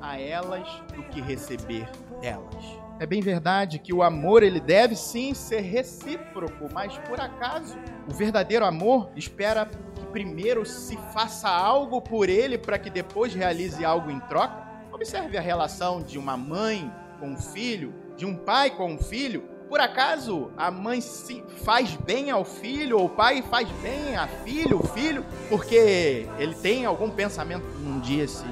a 0.00 0.20
elas 0.20 0.68
do 0.94 1.02
que 1.04 1.20
receber 1.20 1.88
delas. 2.20 2.85
É 2.98 3.04
bem 3.04 3.20
verdade 3.20 3.78
que 3.78 3.92
o 3.92 4.02
amor 4.02 4.42
ele 4.42 4.58
deve 4.58 4.96
sim 4.96 5.34
ser 5.34 5.60
recíproco, 5.60 6.66
mas 6.72 6.96
por 7.00 7.20
acaso 7.20 7.76
o 8.08 8.14
verdadeiro 8.14 8.64
amor 8.64 9.10
espera 9.14 9.68
que 9.94 10.06
primeiro 10.06 10.64
se 10.64 10.96
faça 11.12 11.46
algo 11.46 12.00
por 12.00 12.30
ele 12.30 12.56
para 12.56 12.78
que 12.78 12.88
depois 12.88 13.34
realize 13.34 13.84
algo 13.84 14.10
em 14.10 14.18
troca? 14.20 14.66
Observe 14.90 15.36
a 15.36 15.42
relação 15.42 16.00
de 16.00 16.18
uma 16.18 16.38
mãe 16.38 16.90
com 17.20 17.34
o 17.34 17.36
filho, 17.36 17.92
de 18.16 18.24
um 18.24 18.34
pai 18.34 18.70
com 18.70 18.94
o 18.94 18.98
filho, 18.98 19.42
por 19.68 19.78
acaso 19.78 20.50
a 20.56 20.70
mãe 20.70 21.02
se 21.02 21.44
faz 21.64 21.94
bem 21.96 22.30
ao 22.30 22.46
filho, 22.46 22.98
ou 22.98 23.06
o 23.06 23.10
pai 23.10 23.42
faz 23.42 23.68
bem 23.82 24.16
a 24.16 24.26
filho, 24.26 24.78
o 24.78 24.86
filho, 24.86 25.22
porque 25.50 26.26
ele 26.38 26.54
tem 26.54 26.86
algum 26.86 27.10
pensamento 27.10 27.66
um 27.84 28.00
dia 28.00 28.26
se 28.26 28.46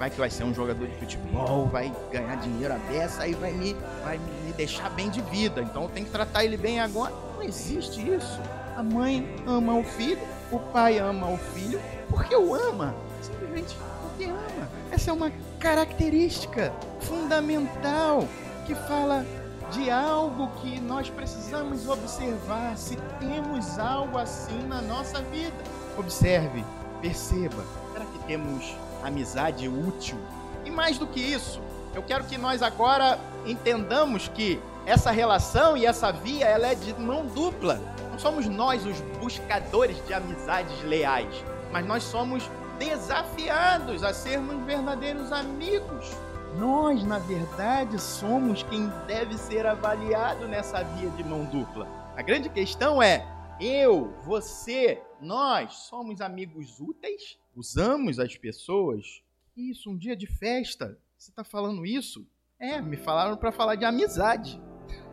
vai 0.00 0.08
que 0.08 0.18
vai 0.18 0.30
ser 0.30 0.44
um 0.44 0.54
jogador 0.54 0.88
de 0.88 0.96
futebol, 0.96 1.66
vai 1.66 1.92
ganhar 2.10 2.34
dinheiro 2.36 2.72
a 2.72 2.78
beça, 2.78 3.22
aí 3.22 3.34
vai 3.34 3.52
me, 3.52 3.76
vai 4.02 4.16
me 4.16 4.52
deixar 4.54 4.88
bem 4.88 5.10
de 5.10 5.20
vida. 5.20 5.60
Então 5.60 5.82
eu 5.82 5.88
tenho 5.90 6.06
que 6.06 6.12
tratar 6.12 6.42
ele 6.42 6.56
bem 6.56 6.80
agora. 6.80 7.12
Não 7.34 7.42
existe 7.42 8.00
isso. 8.00 8.40
A 8.74 8.82
mãe 8.82 9.28
ama 9.46 9.74
o 9.74 9.84
filho, 9.84 10.18
o 10.50 10.58
pai 10.58 10.98
ama 10.98 11.28
o 11.28 11.36
filho, 11.36 11.78
porque 12.08 12.34
o 12.34 12.54
ama, 12.54 12.94
simplesmente 13.20 13.76
te 14.16 14.24
ama. 14.24 14.70
Essa 14.90 15.10
é 15.10 15.12
uma 15.12 15.30
característica 15.58 16.72
fundamental 17.00 18.26
que 18.64 18.74
fala 18.74 19.26
de 19.70 19.90
algo 19.90 20.48
que 20.62 20.80
nós 20.80 21.10
precisamos 21.10 21.86
observar 21.86 22.74
se 22.78 22.96
temos 23.18 23.78
algo 23.78 24.16
assim 24.16 24.62
na 24.66 24.80
nossa 24.80 25.20
vida. 25.24 25.62
Observe, 25.98 26.64
perceba, 27.02 27.62
será 27.92 28.06
que 28.06 28.18
temos 28.20 28.74
amizade 29.02 29.68
útil? 29.68 30.18
E 30.64 30.70
mais 30.70 30.98
do 30.98 31.06
que 31.06 31.20
isso, 31.20 31.60
eu 31.94 32.02
quero 32.02 32.24
que 32.24 32.38
nós 32.38 32.62
agora 32.62 33.18
entendamos 33.46 34.28
que 34.28 34.60
essa 34.86 35.10
relação 35.10 35.76
e 35.76 35.86
essa 35.86 36.10
via 36.12 36.46
ela 36.46 36.68
é 36.68 36.74
de 36.74 36.94
mão 36.94 37.26
dupla. 37.26 37.80
Não 38.10 38.18
somos 38.18 38.46
nós 38.46 38.84
os 38.84 39.00
buscadores 39.20 40.04
de 40.06 40.14
amizades 40.14 40.82
leais, 40.84 41.44
mas 41.72 41.86
nós 41.86 42.02
somos 42.02 42.48
desafiados 42.78 44.02
a 44.02 44.12
sermos 44.12 44.64
verdadeiros 44.64 45.32
amigos. 45.32 46.10
Nós, 46.56 47.04
na 47.04 47.18
verdade, 47.18 48.00
somos 48.00 48.62
quem 48.64 48.88
deve 49.06 49.36
ser 49.38 49.66
avaliado 49.66 50.48
nessa 50.48 50.82
via 50.82 51.10
de 51.10 51.22
mão 51.22 51.44
dupla. 51.44 51.86
A 52.16 52.22
grande 52.22 52.48
questão 52.48 53.02
é: 53.02 53.24
eu, 53.60 54.12
você, 54.24 55.00
nós 55.20 55.74
somos 55.74 56.20
amigos 56.20 56.80
úteis? 56.80 57.38
Usamos 57.54 58.18
as 58.18 58.36
pessoas? 58.36 59.22
Isso, 59.56 59.90
um 59.90 59.96
dia 59.96 60.16
de 60.16 60.26
festa. 60.26 60.98
Você 61.18 61.30
está 61.30 61.44
falando 61.44 61.84
isso? 61.84 62.26
É, 62.58 62.80
me 62.80 62.96
falaram 62.96 63.36
para 63.36 63.52
falar 63.52 63.74
de 63.74 63.84
amizade. 63.84 64.60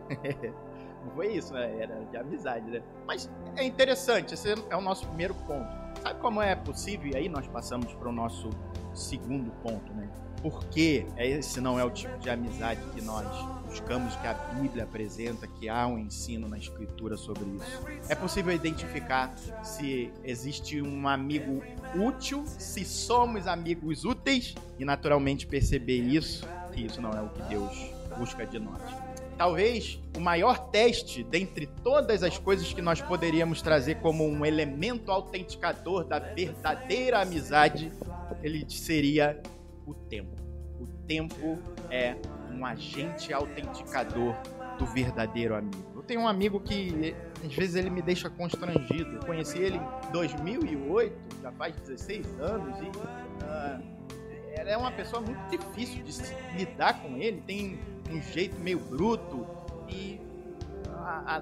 Não 1.04 1.14
foi 1.14 1.34
isso, 1.34 1.52
né? 1.52 1.80
Era 1.80 2.04
de 2.04 2.16
amizade, 2.16 2.70
né? 2.70 2.82
Mas 3.06 3.30
é 3.56 3.64
interessante, 3.64 4.34
esse 4.34 4.52
é 4.68 4.76
o 4.76 4.80
nosso 4.80 5.06
primeiro 5.06 5.34
ponto. 5.34 5.68
Sabe 6.02 6.20
como 6.20 6.42
é 6.42 6.54
possível? 6.54 7.12
E 7.12 7.16
aí 7.16 7.28
nós 7.28 7.46
passamos 7.48 7.92
para 7.94 8.08
o 8.08 8.12
nosso 8.12 8.50
segundo 8.94 9.50
ponto, 9.62 9.92
né? 9.94 10.08
Porque 10.42 11.06
esse 11.16 11.60
não 11.60 11.78
é 11.78 11.84
o 11.84 11.90
tipo 11.90 12.16
de 12.18 12.30
amizade 12.30 12.80
que 12.92 13.02
nós 13.02 13.26
buscamos, 13.68 14.16
que 14.16 14.26
a 14.26 14.34
Bíblia 14.34 14.84
apresenta, 14.84 15.46
que 15.46 15.68
há 15.68 15.86
um 15.86 15.98
ensino 15.98 16.48
na 16.48 16.58
Escritura 16.58 17.16
sobre 17.16 17.44
isso. 17.44 17.86
É 18.08 18.14
possível 18.14 18.52
identificar 18.52 19.36
se 19.62 20.10
existe 20.24 20.80
um 20.80 21.06
amigo 21.06 21.62
útil, 21.94 22.44
se 22.46 22.84
somos 22.84 23.46
amigos 23.46 24.04
úteis 24.04 24.54
e, 24.78 24.84
naturalmente, 24.84 25.46
perceber 25.46 25.98
isso, 25.98 26.46
que 26.72 26.86
isso 26.86 27.00
não 27.00 27.12
é 27.12 27.20
o 27.20 27.28
que 27.28 27.42
Deus 27.42 27.90
busca 28.18 28.46
de 28.46 28.58
nós. 28.58 28.80
Talvez 29.36 30.00
o 30.16 30.20
maior 30.20 30.70
teste 30.70 31.22
dentre 31.22 31.66
todas 31.84 32.24
as 32.24 32.36
coisas 32.36 32.72
que 32.72 32.82
nós 32.82 33.00
poderíamos 33.00 33.62
trazer 33.62 33.96
como 34.00 34.26
um 34.26 34.44
elemento 34.44 35.12
autenticador 35.12 36.04
da 36.04 36.18
verdadeira 36.18 37.20
amizade, 37.20 37.92
ele 38.42 38.64
seria 38.68 39.40
o 39.86 39.94
tempo. 39.94 40.34
O 40.80 40.86
tempo 41.06 41.58
é 41.88 42.16
um 42.58 42.66
agente 42.66 43.32
autenticador 43.32 44.34
do 44.78 44.86
verdadeiro 44.86 45.54
amigo. 45.54 45.92
Eu 45.94 46.02
tenho 46.02 46.20
um 46.20 46.28
amigo 46.28 46.60
que 46.60 47.14
às 47.44 47.54
vezes 47.54 47.76
ele 47.76 47.90
me 47.90 48.02
deixa 48.02 48.28
constrangido. 48.28 49.16
Eu 49.16 49.20
conheci 49.20 49.58
ele 49.58 49.76
em 49.76 50.12
2008, 50.12 51.16
já 51.42 51.52
faz 51.52 51.74
16 51.76 52.40
anos, 52.40 52.78
e 52.80 52.86
uh, 52.86 53.98
é 54.54 54.76
uma 54.76 54.90
pessoa 54.92 55.22
muito 55.22 55.38
difícil 55.50 56.02
de 56.02 56.56
lidar 56.56 57.02
com 57.02 57.16
ele. 57.16 57.42
Tem 57.46 57.78
um 58.10 58.20
jeito 58.20 58.58
meio 58.60 58.78
bruto 58.78 59.46
e 59.88 60.20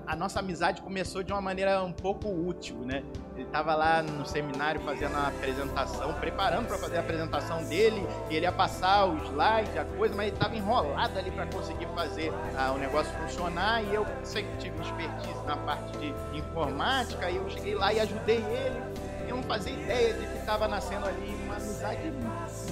a, 0.06 0.16
nossa 0.16 0.40
amizade 0.40 0.82
começou 0.82 1.22
de 1.22 1.32
uma 1.32 1.40
maneira 1.40 1.82
um 1.82 1.92
pouco 1.92 2.28
útil, 2.28 2.76
né? 2.84 3.02
Ele 3.34 3.44
estava 3.44 3.74
lá 3.74 4.02
no 4.02 4.24
seminário 4.24 4.80
fazendo 4.80 5.16
a 5.16 5.28
apresentação, 5.28 6.12
preparando 6.14 6.66
para 6.66 6.78
fazer 6.78 6.96
a 6.96 7.00
apresentação 7.00 7.64
dele, 7.64 8.06
e 8.30 8.36
ele 8.36 8.46
ia 8.46 8.52
passar 8.52 9.04
o 9.06 9.16
slide, 9.26 9.78
a 9.78 9.84
coisa, 9.84 10.14
mas 10.14 10.28
ele 10.28 10.36
estava 10.36 10.56
enrolado 10.56 11.18
ali 11.18 11.30
para 11.30 11.46
conseguir 11.46 11.86
fazer 11.94 12.32
ah, 12.56 12.72
o 12.72 12.78
negócio 12.78 13.12
funcionar. 13.18 13.82
E 13.82 13.94
eu 13.94 14.06
sempre 14.22 14.56
tive 14.58 14.80
expertise 14.80 15.44
na 15.46 15.56
parte 15.56 15.98
de 15.98 16.38
informática, 16.38 17.30
e 17.30 17.36
eu 17.36 17.48
cheguei 17.50 17.74
lá 17.74 17.92
e 17.92 18.00
ajudei 18.00 18.38
ele. 18.38 18.82
Eu 19.28 19.36
não 19.36 19.42
fazia 19.42 19.72
ideia 19.72 20.14
de 20.14 20.26
que 20.26 20.38
estava 20.38 20.68
nascendo 20.68 21.06
ali 21.06 21.34
uma 21.44 21.56
amizade 21.56 22.12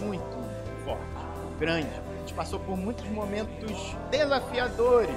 muito 0.00 0.44
forte, 0.84 1.58
grande. 1.58 1.90
A 1.90 2.18
gente 2.20 2.34
passou 2.34 2.60
por 2.60 2.76
muitos 2.76 3.04
momentos 3.06 3.96
desafiadores 4.10 5.16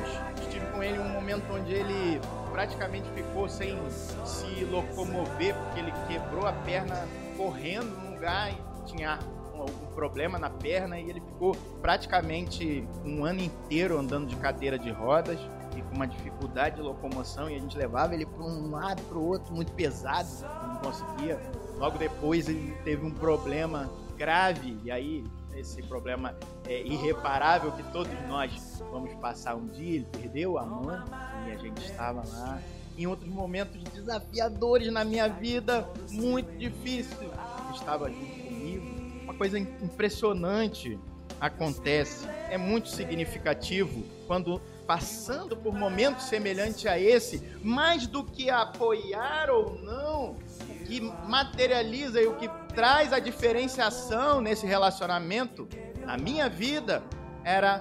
com 0.71 0.81
ele 0.81 0.99
um 0.99 1.09
momento 1.09 1.43
onde 1.53 1.73
ele 1.73 2.21
praticamente 2.51 3.09
ficou 3.11 3.49
sem 3.49 3.77
se 4.25 4.63
locomover, 4.65 5.55
porque 5.55 5.79
ele 5.79 5.93
quebrou 6.07 6.45
a 6.47 6.53
perna 6.53 7.07
correndo 7.35 7.95
num 8.01 8.13
lugar 8.13 8.51
e 8.51 8.57
tinha 8.85 9.19
algum 9.53 9.87
problema 9.87 10.37
na 10.37 10.49
perna 10.49 10.99
e 10.99 11.09
ele 11.09 11.19
ficou 11.19 11.55
praticamente 11.81 12.87
um 13.03 13.25
ano 13.25 13.41
inteiro 13.41 13.97
andando 13.97 14.27
de 14.27 14.35
cadeira 14.35 14.77
de 14.77 14.91
rodas 14.91 15.39
e 15.75 15.81
com 15.81 15.95
uma 15.95 16.07
dificuldade 16.07 16.75
de 16.75 16.81
locomoção 16.81 17.49
e 17.49 17.55
a 17.55 17.59
gente 17.59 17.77
levava 17.77 18.13
ele 18.13 18.25
para 18.25 18.43
um 18.43 18.71
lado 18.71 19.01
para 19.03 19.17
o 19.17 19.25
outro 19.25 19.53
muito 19.53 19.71
pesado, 19.73 20.27
não 20.67 20.77
conseguia. 20.77 21.39
Logo 21.77 21.97
depois 21.97 22.47
ele 22.47 22.75
teve 22.83 23.05
um 23.05 23.11
problema 23.11 23.89
grave 24.17 24.77
e 24.83 24.91
aí 24.91 25.23
esse 25.55 25.81
problema 25.83 26.35
é, 26.65 26.81
irreparável 26.81 27.71
que 27.71 27.83
todos 27.91 28.13
nós 28.27 28.83
vamos 28.91 29.13
passar 29.15 29.55
um 29.55 29.67
dia. 29.67 29.95
Ele 29.95 30.07
perdeu 30.11 30.57
a 30.57 30.65
mãe 30.65 30.99
e 31.47 31.51
a 31.51 31.57
gente 31.57 31.83
estava 31.83 32.23
lá. 32.27 32.61
Em 32.97 33.05
outros 33.05 33.29
momentos 33.29 33.81
desafiadores 33.93 34.91
na 34.91 35.03
minha 35.03 35.27
vida, 35.27 35.87
muito 36.09 36.51
difícil, 36.57 37.29
estava 37.73 38.09
junto 38.09 38.43
comigo. 38.43 38.85
Uma 39.23 39.33
coisa 39.33 39.59
impressionante 39.59 40.97
acontece, 41.39 42.27
é 42.49 42.57
muito 42.57 42.89
significativo 42.89 44.03
quando 44.25 44.59
passando 44.87 45.55
por 45.55 45.75
momentos 45.75 46.25
semelhantes 46.25 46.85
a 46.85 46.97
esse, 46.97 47.43
mais 47.61 48.07
do 48.07 48.23
que 48.23 48.49
apoiar 48.49 49.49
ou 49.49 49.77
não, 49.83 50.37
que 50.85 51.01
materializa 51.01 52.21
e 52.21 52.25
o 52.25 52.35
que 52.35 52.49
traz 52.77 53.11
a 53.11 53.17
diferenciação 53.17 54.39
nesse 54.39 54.67
relacionamento, 54.67 55.67
na 56.05 56.15
minha 56.15 56.47
vida, 56.47 57.01
era 57.43 57.79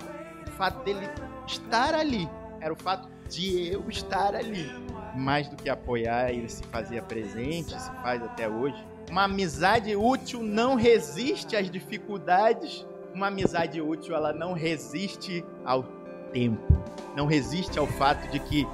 o 0.48 0.50
fato 0.52 0.82
dele 0.84 1.06
estar 1.46 1.94
ali, 1.94 2.26
era 2.62 2.72
o 2.72 2.76
fato 2.76 3.06
de 3.28 3.74
eu 3.74 3.84
estar 3.90 4.34
ali. 4.34 4.66
Mais 5.14 5.50
do 5.50 5.56
que 5.56 5.68
apoiar, 5.68 6.30
ele 6.30 6.48
se 6.48 6.62
fazia 6.68 7.02
presente, 7.02 7.78
se 7.78 7.90
faz 8.00 8.22
até 8.22 8.48
hoje. 8.48 8.82
Uma 9.10 9.24
amizade 9.24 9.94
útil 9.94 10.42
não 10.42 10.76
resiste 10.76 11.54
às 11.56 11.70
dificuldades. 11.70 12.86
Uma 13.12 13.26
amizade 13.26 13.82
útil, 13.82 14.16
ela 14.16 14.32
não 14.32 14.54
resiste 14.54 15.44
ao 15.62 15.82
tempo. 16.32 16.82
Não 17.14 17.26
resiste 17.26 17.78
ao 17.78 17.86
fato 17.86 18.30
de 18.30 18.38
que 18.38 18.66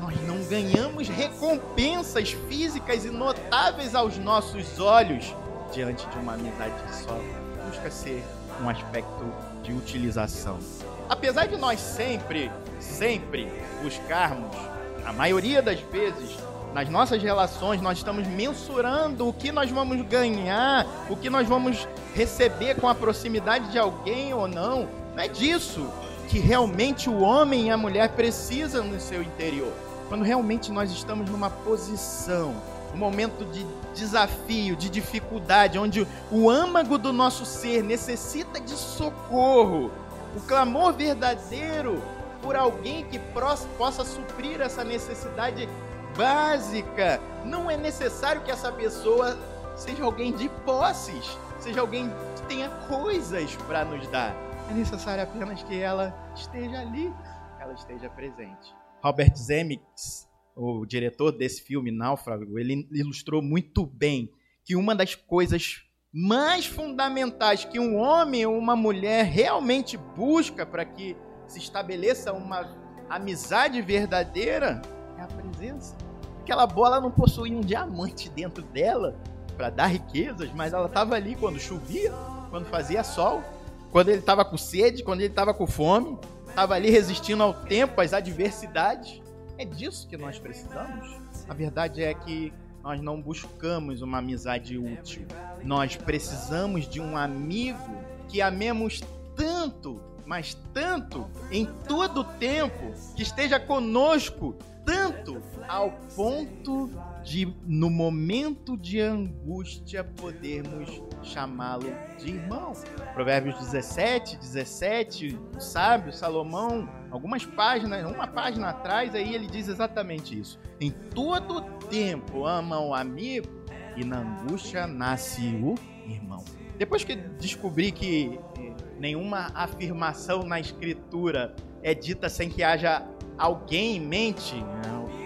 nós 0.00 0.18
não 0.22 0.42
ganhamos 0.44 1.06
recompensas 1.06 2.32
físicas 2.48 3.04
e 3.04 3.10
notáveis 3.10 3.94
aos 3.94 4.16
nossos 4.16 4.80
olhos 4.80 5.34
diante 5.76 6.08
de 6.08 6.18
uma 6.18 6.32
amizade 6.32 6.72
que 6.86 6.94
só 7.04 7.20
busca 7.66 7.90
ser 7.90 8.24
um 8.62 8.68
aspecto 8.70 9.24
de 9.62 9.74
utilização. 9.74 10.58
Apesar 11.06 11.46
de 11.46 11.58
nós 11.58 11.78
sempre, 11.78 12.50
sempre 12.80 13.52
buscarmos, 13.82 14.56
a 15.04 15.12
maioria 15.12 15.60
das 15.60 15.78
vezes, 15.78 16.34
nas 16.72 16.88
nossas 16.88 17.22
relações, 17.22 17.82
nós 17.82 17.98
estamos 17.98 18.26
mensurando 18.26 19.28
o 19.28 19.34
que 19.34 19.52
nós 19.52 19.70
vamos 19.70 20.00
ganhar, 20.08 20.86
o 21.10 21.16
que 21.16 21.28
nós 21.28 21.46
vamos 21.46 21.86
receber 22.14 22.76
com 22.76 22.88
a 22.88 22.94
proximidade 22.94 23.70
de 23.70 23.78
alguém 23.78 24.32
ou 24.32 24.48
não. 24.48 24.88
Não 25.14 25.22
é 25.22 25.28
disso 25.28 25.86
que 26.30 26.38
realmente 26.38 27.10
o 27.10 27.20
homem 27.20 27.66
e 27.66 27.70
a 27.70 27.76
mulher 27.76 28.08
precisam 28.12 28.84
no 28.84 28.98
seu 28.98 29.22
interior. 29.22 29.72
Quando 30.08 30.24
realmente 30.24 30.72
nós 30.72 30.90
estamos 30.90 31.28
numa 31.30 31.50
posição, 31.50 32.54
um 32.96 32.98
momento 32.98 33.44
de 33.44 33.64
desafio, 33.94 34.74
de 34.74 34.88
dificuldade, 34.88 35.78
onde 35.78 36.06
o 36.32 36.48
âmago 36.48 36.96
do 36.96 37.12
nosso 37.12 37.44
ser 37.44 37.82
necessita 37.82 38.58
de 38.58 38.72
socorro, 38.72 39.92
o 40.34 40.40
clamor 40.40 40.94
verdadeiro 40.94 42.02
por 42.42 42.56
alguém 42.56 43.04
que 43.04 43.18
possa 43.18 44.04
suprir 44.04 44.60
essa 44.60 44.82
necessidade 44.82 45.68
básica. 46.16 47.20
Não 47.44 47.70
é 47.70 47.76
necessário 47.76 48.40
que 48.42 48.50
essa 48.50 48.72
pessoa 48.72 49.36
seja 49.76 50.02
alguém 50.02 50.32
de 50.32 50.48
posses, 50.64 51.36
seja 51.60 51.82
alguém 51.82 52.10
que 52.36 52.42
tenha 52.48 52.70
coisas 52.88 53.54
para 53.66 53.84
nos 53.84 54.06
dar. 54.08 54.34
É 54.70 54.72
necessário 54.72 55.22
apenas 55.22 55.62
que 55.62 55.78
ela 55.78 56.14
esteja 56.34 56.80
ali, 56.80 57.12
ela 57.60 57.74
esteja 57.74 58.08
presente. 58.08 58.74
Robert 59.02 59.36
Zemeckis, 59.36 60.25
o 60.56 60.86
diretor 60.86 61.30
desse 61.32 61.62
filme 61.62 61.90
Náufrago, 61.90 62.58
ele 62.58 62.88
ilustrou 62.90 63.42
muito 63.42 63.84
bem 63.84 64.32
que 64.64 64.74
uma 64.74 64.94
das 64.94 65.14
coisas 65.14 65.82
mais 66.10 66.64
fundamentais 66.64 67.66
que 67.66 67.78
um 67.78 67.98
homem 67.98 68.46
ou 68.46 68.56
uma 68.56 68.74
mulher 68.74 69.26
realmente 69.26 69.98
busca 69.98 70.64
para 70.64 70.82
que 70.82 71.14
se 71.46 71.58
estabeleça 71.58 72.32
uma 72.32 72.74
amizade 73.08 73.82
verdadeira 73.82 74.80
é 75.18 75.22
a 75.22 75.26
presença. 75.26 75.94
Aquela 76.40 76.66
bola 76.66 77.00
não 77.00 77.10
possuía 77.10 77.56
um 77.56 77.60
diamante 77.60 78.30
dentro 78.30 78.62
dela 78.62 79.14
para 79.58 79.68
dar 79.68 79.86
riquezas, 79.86 80.50
mas 80.54 80.72
ela 80.72 80.86
estava 80.86 81.14
ali 81.14 81.34
quando 81.34 81.60
chovia, 81.60 82.12
quando 82.50 82.66
fazia 82.66 83.04
sol, 83.04 83.42
quando 83.90 84.08
ele 84.08 84.20
estava 84.20 84.44
com 84.44 84.56
sede, 84.56 85.02
quando 85.02 85.20
ele 85.20 85.28
estava 85.28 85.52
com 85.52 85.66
fome, 85.66 86.18
estava 86.48 86.74
ali 86.74 86.90
resistindo 86.90 87.42
ao 87.42 87.52
tempo, 87.52 88.00
às 88.00 88.12
adversidades. 88.12 89.20
É 89.58 89.64
disso 89.64 90.06
que 90.06 90.16
nós 90.16 90.38
precisamos. 90.38 91.16
A 91.48 91.54
verdade 91.54 92.02
é 92.02 92.12
que 92.12 92.52
nós 92.82 93.00
não 93.00 93.20
buscamos 93.20 94.02
uma 94.02 94.18
amizade 94.18 94.78
útil. 94.78 95.26
Nós 95.64 95.96
precisamos 95.96 96.88
de 96.88 97.00
um 97.00 97.16
amigo 97.16 97.96
que 98.28 98.40
amemos 98.40 99.00
tanto, 99.34 100.00
mas 100.24 100.54
tanto, 100.72 101.26
em 101.50 101.66
todo 101.88 102.20
o 102.20 102.24
tempo, 102.24 102.92
que 103.16 103.22
esteja 103.22 103.58
conosco 103.58 104.54
tanto 104.84 105.42
ao 105.66 105.90
ponto 106.14 106.88
de, 107.24 107.52
no 107.66 107.90
momento 107.90 108.76
de 108.76 109.00
angústia, 109.00 110.04
podermos 110.04 111.02
chamá-lo 111.24 111.92
de 112.18 112.28
irmão. 112.28 112.72
Provérbios 113.12 113.58
17, 113.58 114.36
17, 114.36 115.36
o 115.56 115.60
sábio 115.60 116.12
Salomão, 116.12 116.88
algumas 117.10 117.44
páginas, 117.44 118.04
uma 118.10 118.26
página 118.26 118.70
atrás, 118.70 119.14
aí 119.14 119.34
ele 119.34 119.46
diz 119.46 119.68
exatamente 119.68 120.38
isso. 120.38 120.58
Em 120.80 120.90
todo 120.90 121.62
tempo 121.88 122.46
ama 122.46 122.80
o 122.80 122.94
amigo 122.94 123.48
e 123.96 124.04
na 124.04 124.18
angústia 124.18 124.86
nasce 124.86 125.42
o 125.62 125.74
irmão. 126.08 126.44
Depois 126.78 127.04
que 127.04 127.16
descobri 127.16 127.90
que 127.90 128.38
eh, 128.58 128.74
nenhuma 128.98 129.50
afirmação 129.54 130.42
na 130.42 130.60
escritura 130.60 131.56
é 131.82 131.94
dita 131.94 132.28
sem 132.28 132.50
que 132.50 132.62
haja 132.62 133.02
alguém 133.38 133.96
em 133.96 134.00
mente, 134.00 134.54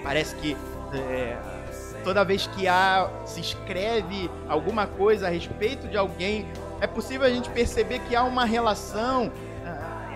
parece 0.03 0.35
que 0.37 0.57
é, 0.93 1.38
toda 2.03 2.25
vez 2.25 2.47
que 2.49 2.66
há, 2.66 3.11
se 3.25 3.40
escreve 3.40 4.31
alguma 4.49 4.87
coisa 4.87 5.27
a 5.27 5.31
respeito 5.31 5.88
de 5.88 5.97
alguém, 5.97 6.47
é 6.81 6.87
possível 6.87 7.27
a 7.27 7.31
gente 7.31 7.51
perceber 7.51 8.01
que 8.01 8.16
há 8.16 8.25
uma 8.25 8.45
relação. 8.45 9.31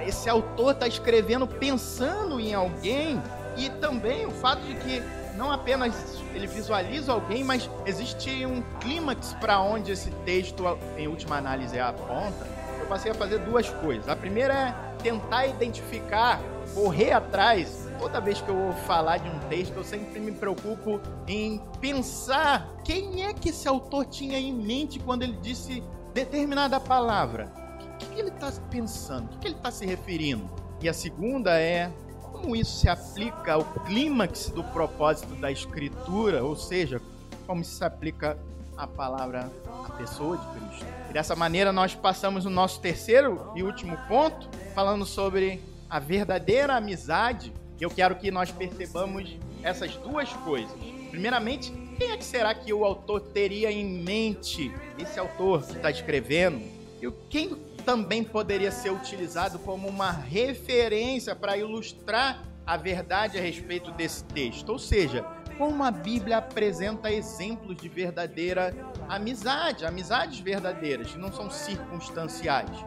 Esse 0.06 0.28
autor 0.28 0.72
está 0.72 0.86
escrevendo 0.86 1.46
pensando 1.46 2.38
em 2.40 2.54
alguém 2.54 3.20
e 3.56 3.68
também 3.68 4.26
o 4.26 4.30
fato 4.30 4.62
de 4.62 4.74
que 4.74 5.02
não 5.36 5.50
apenas 5.50 5.94
ele 6.34 6.46
visualiza 6.46 7.12
alguém, 7.12 7.42
mas 7.42 7.68
existe 7.86 8.46
um 8.46 8.62
clímax 8.80 9.34
para 9.40 9.60
onde 9.60 9.92
esse 9.92 10.10
texto, 10.24 10.64
em 10.96 11.08
última 11.08 11.36
análise, 11.36 11.78
aponta. 11.78 12.46
Eu 12.78 12.86
passei 12.86 13.10
a 13.10 13.14
fazer 13.14 13.38
duas 13.38 13.68
coisas. 13.68 14.08
A 14.08 14.16
primeira 14.16 14.54
é 14.54 15.02
tentar 15.02 15.46
identificar, 15.46 16.40
correr 16.74 17.12
atrás 17.12 17.84
toda 17.98 18.20
vez 18.20 18.40
que 18.40 18.48
eu 18.48 18.54
vou 18.54 18.72
falar 18.72 19.18
de 19.18 19.28
um 19.28 19.38
texto, 19.48 19.74
eu 19.76 19.84
sempre 19.84 20.20
me 20.20 20.32
preocupo 20.32 21.00
em 21.26 21.60
pensar 21.80 22.68
quem 22.84 23.24
é 23.24 23.32
que 23.32 23.48
esse 23.48 23.66
autor 23.66 24.04
tinha 24.04 24.38
em 24.38 24.52
mente 24.52 24.98
quando 24.98 25.22
ele 25.22 25.38
disse 25.40 25.82
determinada 26.12 26.78
palavra. 26.78 27.63
O 27.94 27.96
que, 27.96 28.06
que 28.06 28.20
ele 28.20 28.28
está 28.28 28.52
pensando? 28.70 29.26
O 29.26 29.28
que, 29.28 29.38
que 29.38 29.46
ele 29.48 29.56
está 29.56 29.70
se 29.70 29.86
referindo? 29.86 30.50
E 30.82 30.88
a 30.88 30.92
segunda 30.92 31.58
é 31.58 31.90
como 32.32 32.54
isso 32.54 32.78
se 32.78 32.88
aplica 32.88 33.54
ao 33.54 33.64
clímax 33.64 34.50
do 34.50 34.62
propósito 34.64 35.34
da 35.36 35.50
escritura, 35.50 36.44
ou 36.44 36.56
seja, 36.56 37.00
como 37.46 37.62
isso 37.62 37.76
se 37.76 37.84
aplica 37.84 38.36
à 38.76 38.86
palavra, 38.86 39.50
à 39.86 39.90
pessoa 39.92 40.36
de 40.36 40.46
Cristo. 40.46 40.86
E 41.08 41.12
dessa 41.12 41.36
maneira 41.36 41.72
nós 41.72 41.94
passamos 41.94 42.44
o 42.44 42.50
nosso 42.50 42.80
terceiro 42.80 43.50
e 43.54 43.62
último 43.62 43.96
ponto, 44.08 44.48
falando 44.74 45.06
sobre 45.06 45.62
a 45.88 45.98
verdadeira 45.98 46.74
amizade 46.74 47.52
eu 47.84 47.90
quero 47.90 48.16
que 48.16 48.30
nós 48.30 48.50
percebamos 48.50 49.36
essas 49.62 49.94
duas 49.96 50.32
coisas. 50.32 50.72
Primeiramente, 51.10 51.70
quem 51.98 52.10
é 52.10 52.16
que 52.16 52.24
será 52.24 52.54
que 52.54 52.72
o 52.72 52.84
autor 52.84 53.20
teria 53.20 53.70
em 53.70 53.84
mente, 53.84 54.72
esse 54.98 55.20
autor 55.20 55.62
que 55.66 55.76
está 55.76 55.90
escrevendo? 55.90 56.62
E 57.02 57.10
quem 57.28 57.54
também 57.84 58.24
poderia 58.24 58.72
ser 58.72 58.90
utilizado 58.90 59.58
como 59.58 59.88
uma 59.88 60.10
referência 60.10 61.36
para 61.36 61.56
ilustrar 61.56 62.42
a 62.66 62.76
verdade 62.76 63.38
a 63.38 63.40
respeito 63.40 63.90
desse 63.92 64.24
texto? 64.24 64.70
Ou 64.70 64.78
seja, 64.78 65.24
como 65.58 65.84
a 65.84 65.90
Bíblia 65.90 66.38
apresenta 66.38 67.12
exemplos 67.12 67.76
de 67.76 67.88
verdadeira 67.88 68.74
amizade, 69.08 69.84
amizades 69.84 70.40
verdadeiras, 70.40 71.12
que 71.12 71.18
não 71.18 71.32
são 71.32 71.50
circunstanciais. 71.50 72.84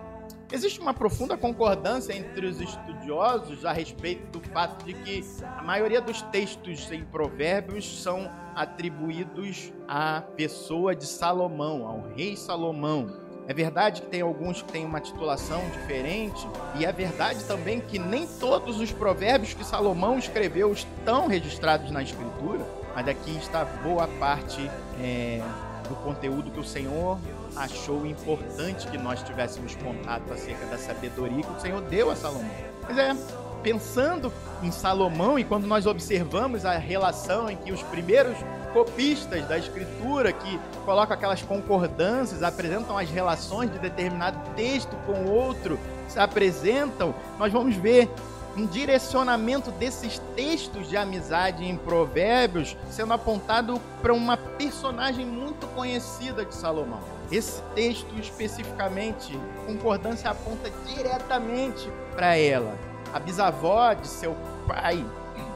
Existe 0.52 0.80
uma 0.80 0.94
profunda 0.94 1.36
concordância 1.36 2.14
entre 2.14 2.46
os 2.46 2.62
estudiosos 2.62 3.66
a 3.66 3.74
respeito 3.74 4.40
do 4.40 4.50
fato 4.50 4.86
de 4.86 4.94
que 4.94 5.22
a 5.44 5.62
maioria 5.62 6.00
dos 6.00 6.22
textos 6.24 6.90
em 6.90 7.04
Provérbios 7.04 8.02
são 8.02 8.32
atribuídos 8.56 9.74
à 9.88 10.22
pessoa 10.22 10.96
de 10.96 11.06
Salomão, 11.06 11.86
ao 11.86 12.14
rei 12.16 12.38
Salomão. 12.38 13.27
É 13.48 13.54
verdade 13.54 14.02
que 14.02 14.08
tem 14.08 14.22
alguns 14.22 14.62
que 14.62 14.72
têm 14.74 14.86
uma 14.86 15.00
titulação 15.00 15.62
diferente, 15.70 16.46
e 16.76 16.86
é 16.86 16.92
verdade 16.92 17.44
também 17.46 17.80
que 17.80 17.98
nem 17.98 18.28
todos 18.28 18.80
os 18.80 18.92
provérbios 18.92 19.54
que 19.54 19.64
Salomão 19.64 20.20
escreveu 20.20 20.74
estão 20.74 21.28
registrados 21.28 21.90
na 21.90 22.04
Escritura, 22.04 22.66
mas 22.94 23.08
aqui 23.08 23.38
está 23.38 23.64
boa 23.64 24.06
parte 24.20 24.70
é, 25.00 25.42
do 25.88 25.96
conteúdo 25.96 26.52
que 26.52 26.60
o 26.60 26.64
Senhor 26.64 27.18
achou 27.56 28.06
importante 28.06 28.86
que 28.88 28.98
nós 28.98 29.24
tivéssemos 29.24 29.76
contato 29.76 30.34
acerca 30.34 30.66
da 30.66 30.78
sabedoria 30.78 31.42
que 31.42 31.52
o 31.52 31.60
Senhor 31.62 31.82
deu 31.84 32.12
a 32.12 32.18
Salomão. 32.18 32.52
Mas 32.84 32.98
é, 32.98 33.16
pensando 33.58 34.32
em 34.62 34.72
Salomão 34.72 35.38
e 35.38 35.44
quando 35.44 35.68
nós 35.68 35.86
observamos 35.86 36.66
a 36.66 36.78
relação 36.78 37.50
em 37.50 37.56
que 37.56 37.72
os 37.72 37.84
primeiros 37.84 38.38
copistas 38.74 39.48
da 39.48 39.58
escritura 39.58 40.32
que 40.32 40.60
colocam 40.86 41.16
aquelas 41.16 41.42
concordâncias, 41.42 42.44
apresentam 42.44 42.98
as 42.98 43.10
relações 43.10 43.72
de 43.72 43.80
determinado 43.80 44.38
texto 44.56 44.96
com 45.06 45.26
outro, 45.26 45.80
se 46.08 46.20
apresentam, 46.20 47.14
nós 47.38 47.52
vamos 47.52 47.76
ver 47.76 48.10
um 48.56 48.66
direcionamento 48.66 49.70
desses 49.72 50.20
textos 50.36 50.90
de 50.90 50.98
amizade 50.98 51.64
em 51.64 51.78
Provérbios 51.78 52.76
sendo 52.90 53.14
apontado 53.14 53.80
para 54.02 54.14
uma 54.14 54.36
personagem 54.36 55.26
muito 55.26 55.68
conhecida 55.68 56.44
de 56.44 56.56
Salomão. 56.56 57.02
Esse 57.32 57.62
texto 57.76 58.08
especificamente, 58.20 59.38
concordância 59.66 60.30
aponta 60.30 60.72
diretamente 60.88 61.88
para 62.16 62.36
ela. 62.36 62.87
A 63.14 63.20
bisavó 63.20 63.94
de 63.94 64.08
seu 64.08 64.36
pai, 64.68 65.04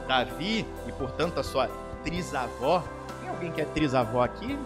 Davi, 0.08 0.66
e 0.86 0.92
portanto 0.92 1.38
a 1.38 1.42
sua 1.42 1.68
trisavó. 2.02 2.82
Tem 3.20 3.28
alguém 3.28 3.52
que 3.52 3.60
é 3.60 3.64
trisavó 3.64 4.22
aqui? 4.22 4.58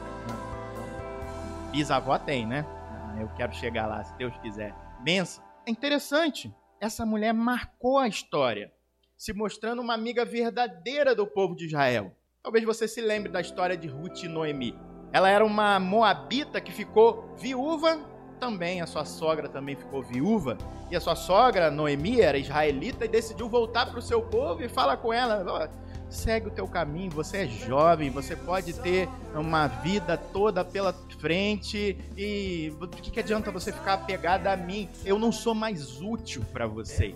Bisavó 1.70 2.18
tem, 2.18 2.46
né? 2.46 2.64
Eu 3.20 3.28
quero 3.36 3.52
chegar 3.54 3.86
lá, 3.86 4.02
se 4.04 4.14
Deus 4.16 4.36
quiser. 4.38 4.74
Benção. 5.02 5.44
É 5.66 5.70
interessante 5.70 6.54
essa 6.80 7.06
mulher 7.06 7.32
marcou 7.32 7.98
a 7.98 8.08
história, 8.08 8.72
se 9.16 9.32
mostrando 9.32 9.80
uma 9.80 9.94
amiga 9.94 10.24
verdadeira 10.24 11.14
do 11.14 11.26
povo 11.26 11.56
de 11.56 11.66
Israel. 11.66 12.14
Talvez 12.42 12.64
você 12.64 12.86
se 12.86 13.00
lembre 13.00 13.32
da 13.32 13.40
história 13.40 13.76
de 13.76 13.88
Ruth 13.88 14.22
e 14.22 14.28
Noemi. 14.28 14.78
Ela 15.12 15.30
era 15.30 15.44
uma 15.44 15.80
moabita 15.80 16.60
que 16.60 16.70
ficou 16.70 17.34
viúva, 17.36 17.98
também 18.36 18.80
a 18.80 18.86
sua 18.86 19.04
sogra 19.04 19.48
também 19.48 19.74
ficou 19.74 20.02
viúva, 20.02 20.56
e 20.90 20.96
a 20.96 21.00
sua 21.00 21.16
sogra, 21.16 21.70
Noemi, 21.70 22.20
era 22.20 22.38
israelita 22.38 23.04
e 23.04 23.08
decidiu 23.08 23.48
voltar 23.48 23.86
para 23.86 23.98
o 23.98 24.02
seu 24.02 24.22
povo 24.22 24.62
e 24.62 24.68
fala 24.68 24.96
com 24.96 25.12
ela: 25.12 25.70
segue 26.08 26.48
o 26.48 26.50
teu 26.50 26.66
caminho, 26.68 27.10
você 27.10 27.38
é 27.38 27.46
jovem, 27.46 28.10
você 28.10 28.36
pode 28.36 28.72
ter 28.74 29.08
uma 29.34 29.66
vida 29.66 30.16
toda 30.16 30.64
pela 30.64 30.92
frente 31.18 31.98
e 32.16 32.72
o 32.80 32.86
que, 32.86 33.10
que 33.10 33.20
adianta 33.20 33.50
você 33.50 33.72
ficar 33.72 33.94
apegada 33.94 34.52
a 34.52 34.56
mim? 34.56 34.88
Eu 35.04 35.18
não 35.18 35.32
sou 35.32 35.54
mais 35.54 36.00
útil 36.00 36.44
para 36.52 36.66
vocês. 36.66 37.14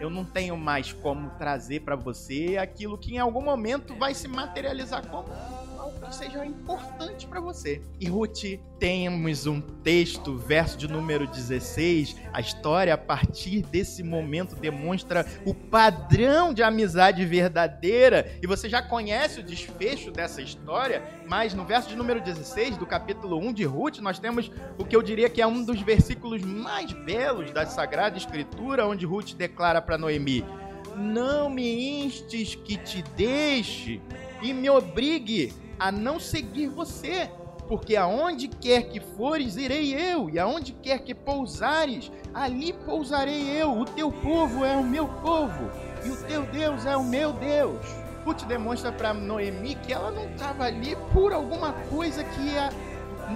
Eu 0.00 0.08
não 0.08 0.24
tenho 0.24 0.56
mais 0.56 0.92
como 0.92 1.30
trazer 1.30 1.80
para 1.80 1.94
você 1.94 2.56
aquilo 2.56 2.96
que 2.96 3.14
em 3.14 3.18
algum 3.18 3.42
momento 3.42 3.94
vai 3.94 4.14
se 4.14 4.26
materializar 4.26 5.06
como 5.06 5.28
que 6.10 6.16
seja 6.16 6.44
importante 6.44 7.26
para 7.28 7.40
você. 7.40 7.80
E 8.00 8.08
Ruth, 8.08 8.58
temos 8.80 9.46
um 9.46 9.60
texto, 9.60 10.36
verso 10.36 10.76
de 10.76 10.88
número 10.88 11.24
16. 11.26 12.16
A 12.32 12.40
história, 12.40 12.92
a 12.92 12.98
partir 12.98 13.62
desse 13.62 14.02
momento, 14.02 14.56
demonstra 14.56 15.24
o 15.46 15.54
padrão 15.54 16.52
de 16.52 16.64
amizade 16.64 17.24
verdadeira. 17.24 18.32
E 18.42 18.46
você 18.46 18.68
já 18.68 18.82
conhece 18.82 19.38
o 19.38 19.42
desfecho 19.42 20.10
dessa 20.10 20.42
história, 20.42 21.02
mas 21.28 21.54
no 21.54 21.64
verso 21.64 21.88
de 21.88 21.94
número 21.94 22.20
16 22.20 22.76
do 22.76 22.86
capítulo 22.86 23.38
1 23.38 23.52
de 23.52 23.64
Ruth, 23.64 23.98
nós 23.98 24.18
temos 24.18 24.50
o 24.76 24.84
que 24.84 24.96
eu 24.96 25.02
diria 25.02 25.30
que 25.30 25.40
é 25.40 25.46
um 25.46 25.64
dos 25.64 25.80
versículos 25.80 26.42
mais 26.42 26.92
belos 26.92 27.52
da 27.52 27.66
Sagrada 27.66 28.18
Escritura, 28.18 28.86
onde 28.86 29.06
Ruth 29.06 29.34
declara 29.34 29.80
para 29.80 29.96
Noemi: 29.96 30.44
Não 30.96 31.48
me 31.48 32.04
instes 32.04 32.56
que 32.56 32.76
te 32.76 33.00
deixe 33.16 34.00
e 34.42 34.52
me 34.52 34.68
obrigue 34.68 35.52
a 35.80 35.90
não 35.90 36.20
seguir 36.20 36.68
você, 36.68 37.30
porque 37.66 37.96
aonde 37.96 38.48
quer 38.48 38.82
que 38.90 39.00
fores, 39.00 39.56
irei 39.56 39.94
eu, 39.94 40.28
e 40.28 40.38
aonde 40.38 40.72
quer 40.72 40.98
que 40.98 41.14
pousares, 41.14 42.12
ali 42.34 42.74
pousarei 42.74 43.48
eu. 43.48 43.78
O 43.78 43.86
teu 43.86 44.12
povo 44.12 44.62
é 44.62 44.76
o 44.76 44.84
meu 44.84 45.08
povo, 45.08 45.70
e 46.04 46.10
o 46.10 46.16
teu 46.24 46.42
Deus 46.42 46.84
é 46.84 46.94
o 46.94 47.02
meu 47.02 47.32
Deus. 47.32 47.80
Ruth 48.26 48.44
demonstra 48.44 48.92
para 48.92 49.14
Noemi 49.14 49.74
que 49.76 49.92
ela 49.92 50.10
não 50.10 50.26
estava 50.26 50.64
ali 50.64 50.94
por 51.12 51.32
alguma 51.32 51.72
coisa 51.88 52.22
que 52.22 52.58
a 52.58 52.70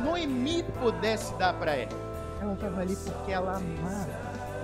Noemi 0.04 0.62
pudesse 0.82 1.32
dar 1.36 1.54
para 1.54 1.74
ela 1.74 1.92
Ela 2.42 2.52
estava 2.52 2.80
ali 2.82 2.96
porque 2.96 3.32
ela 3.32 3.56
amava 3.56 4.08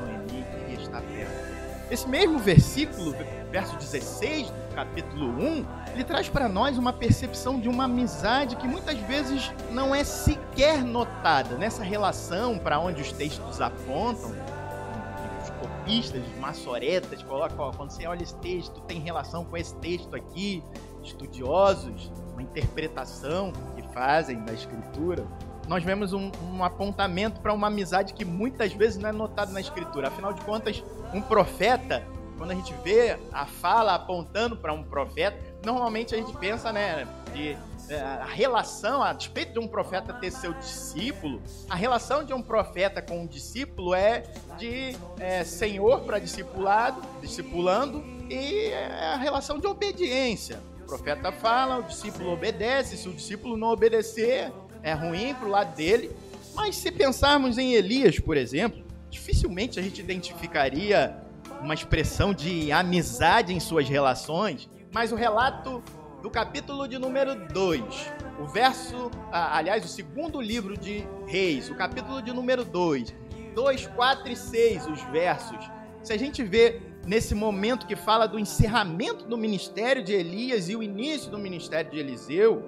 Noemi 0.03 0.41
e 0.41 0.59
queria 0.59 0.83
estar 0.83 1.01
perto. 1.01 1.61
Esse 1.91 2.07
mesmo 2.07 2.39
versículo, 2.39 3.17
verso 3.51 3.77
16 3.77 4.51
do 4.51 4.70
capítulo 4.81 5.29
1, 5.29 5.67
ele 5.93 6.05
traz 6.05 6.29
para 6.29 6.49
nós 6.49 6.79
uma 6.79 6.93
percepção 6.93 7.61
de 7.61 7.69
uma 7.69 7.85
amizade 7.85 8.57
que 8.57 8.67
muitas 8.67 8.99
vezes 9.01 9.53
não 9.71 9.95
é 9.95 10.03
sequer 10.03 10.83
notada. 10.83 11.57
Nessa 11.57 11.83
relação 11.83 12.59
para 12.59 12.79
onde 12.79 13.03
os 13.03 13.13
textos 13.13 13.61
apontam, 13.61 14.31
os 15.43 15.51
copistas, 15.51 16.23
os 16.27 16.39
maçoretas 16.39 17.23
colocam, 17.23 17.59
ó, 17.59 17.73
quando 17.73 17.91
você 17.91 18.07
olha 18.07 18.23
esse 18.23 18.35
texto, 18.37 18.81
tem 18.83 19.01
relação 19.01 19.45
com 19.45 19.57
esse 19.57 19.75
texto 19.77 20.17
aqui, 20.17 20.65
estudiosos, 21.03 22.11
uma 22.33 22.43
interpretação 22.43 23.53
que 23.77 23.83
fazem 23.93 24.43
da 24.45 24.55
escritura, 24.55 25.27
nós 25.69 25.85
vemos 25.85 26.13
um, 26.15 26.33
um 26.53 26.65
apontamento 26.65 27.41
para 27.41 27.53
uma 27.53 27.67
amizade 27.69 28.15
que 28.15 28.25
muitas 28.25 28.73
vezes 28.73 28.99
não 28.99 29.09
é 29.09 29.13
notada 29.13 29.53
na 29.53 29.61
escritura. 29.61 30.09
Afinal 30.09 30.33
de 30.33 30.41
contas, 30.41 30.83
um 31.15 31.21
profeta, 31.21 32.03
quando 32.41 32.53
a 32.53 32.55
gente 32.55 32.73
vê 32.83 33.19
a 33.31 33.45
fala 33.45 33.95
apontando 33.95 34.57
para 34.57 34.73
um 34.73 34.83
profeta, 34.83 35.37
normalmente 35.63 36.15
a 36.15 36.19
gente 36.19 36.35
pensa, 36.39 36.73
né, 36.73 37.07
de 37.35 37.55
é, 37.93 38.01
a 38.01 38.25
relação, 38.25 39.03
a 39.03 39.13
despeito 39.13 39.53
de 39.53 39.59
um 39.59 39.69
profeta 39.69 40.15
ter 40.15 40.31
seu 40.31 40.55
discípulo, 40.55 41.43
a 41.69 41.75
relação 41.75 42.25
de 42.25 42.33
um 42.33 42.41
profeta 42.41 43.03
com 43.03 43.25
um 43.25 43.27
discípulo 43.27 43.95
é 43.95 44.23
de 44.57 44.97
é, 45.19 45.45
senhor 45.45 46.01
para 46.01 46.19
discipulado, 46.19 47.03
discipulando, 47.21 48.03
e 48.31 48.69
é 48.69 49.13
a 49.13 49.17
relação 49.17 49.59
de 49.59 49.67
obediência. 49.67 50.61
O 50.81 50.87
profeta 50.87 51.31
fala, 51.31 51.81
o 51.81 51.83
discípulo 51.83 52.33
obedece, 52.33 52.97
se 52.97 53.07
o 53.07 53.13
discípulo 53.13 53.55
não 53.55 53.69
obedecer, 53.69 54.51
é 54.83 54.95
ruim 54.95 55.35
para 55.35 55.47
o 55.47 55.51
lado 55.51 55.77
dele. 55.77 56.11
Mas 56.55 56.75
se 56.77 56.91
pensarmos 56.91 57.59
em 57.59 57.75
Elias, 57.75 58.19
por 58.19 58.39
exemplo, 58.39 58.83
dificilmente 59.11 59.79
a 59.79 59.83
gente 59.83 60.01
identificaria 60.01 61.29
uma 61.63 61.75
expressão 61.75 62.33
de 62.33 62.73
amizade 62.73 63.53
em 63.53 63.61
suas 63.61 63.89
relações, 63.89 64.69
mas 64.93 65.13
o 65.13 65.17
relato 65.17 65.83
do 66.23 66.31
capítulo 66.31 66.87
de 66.87 66.99
número 66.99 67.35
2, 67.49 68.13
o 68.41 68.47
verso, 68.47 69.11
aliás, 69.31 69.85
o 69.85 69.89
segundo 69.89 70.41
livro 70.41 70.77
de 70.77 71.07
Reis, 71.27 71.71
o 71.71 71.75
capítulo 71.75 72.21
de 72.21 72.33
número 72.33 72.65
2, 72.65 73.15
2, 73.55 73.87
4 73.87 74.33
e 74.33 74.37
6, 74.37 74.87
os 74.87 75.03
versos. 75.05 75.71
Se 76.03 76.13
a 76.13 76.19
gente 76.19 76.43
vê 76.43 76.81
nesse 77.07 77.35
momento 77.35 77.87
que 77.87 77.97
fala 77.97 78.27
do 78.27 78.39
encerramento 78.39 79.25
do 79.27 79.37
ministério 79.37 80.03
de 80.03 80.13
Elias 80.13 80.69
e 80.69 80.77
o 80.77 80.83
início 80.83 81.31
do 81.31 81.39
ministério 81.39 81.91
de 81.91 81.99
Eliseu, 81.99 82.63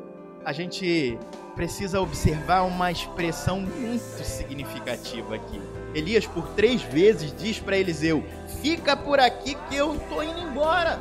a 0.45 0.53
gente 0.53 1.19
precisa 1.55 2.01
observar 2.01 2.63
uma 2.63 2.91
expressão 2.91 3.61
muito 3.61 4.25
significativa 4.25 5.37
aqui. 5.37 5.61
Elias, 5.95 6.27
por 6.27 6.47
três 6.49 6.83
vezes, 6.83 7.35
diz 7.37 7.59
para 7.59 7.77
Eliseu: 7.77 8.25
Fica 8.61 8.97
por 8.97 9.21
aqui 9.21 9.57
que 9.69 9.77
eu 9.77 9.95
estou 9.95 10.23
indo 10.23 10.41
embora. 10.41 11.01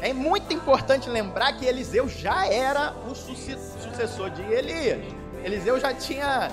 É 0.00 0.12
muito 0.12 0.52
importante 0.52 1.08
lembrar 1.08 1.52
que 1.54 1.64
Eliseu 1.64 2.08
já 2.08 2.46
era 2.46 2.94
o 3.08 3.14
sucessor 3.14 4.30
de 4.30 4.42
Elias. 4.42 5.02
Eliseu 5.44 5.78
já 5.78 5.92
tinha, 5.92 6.50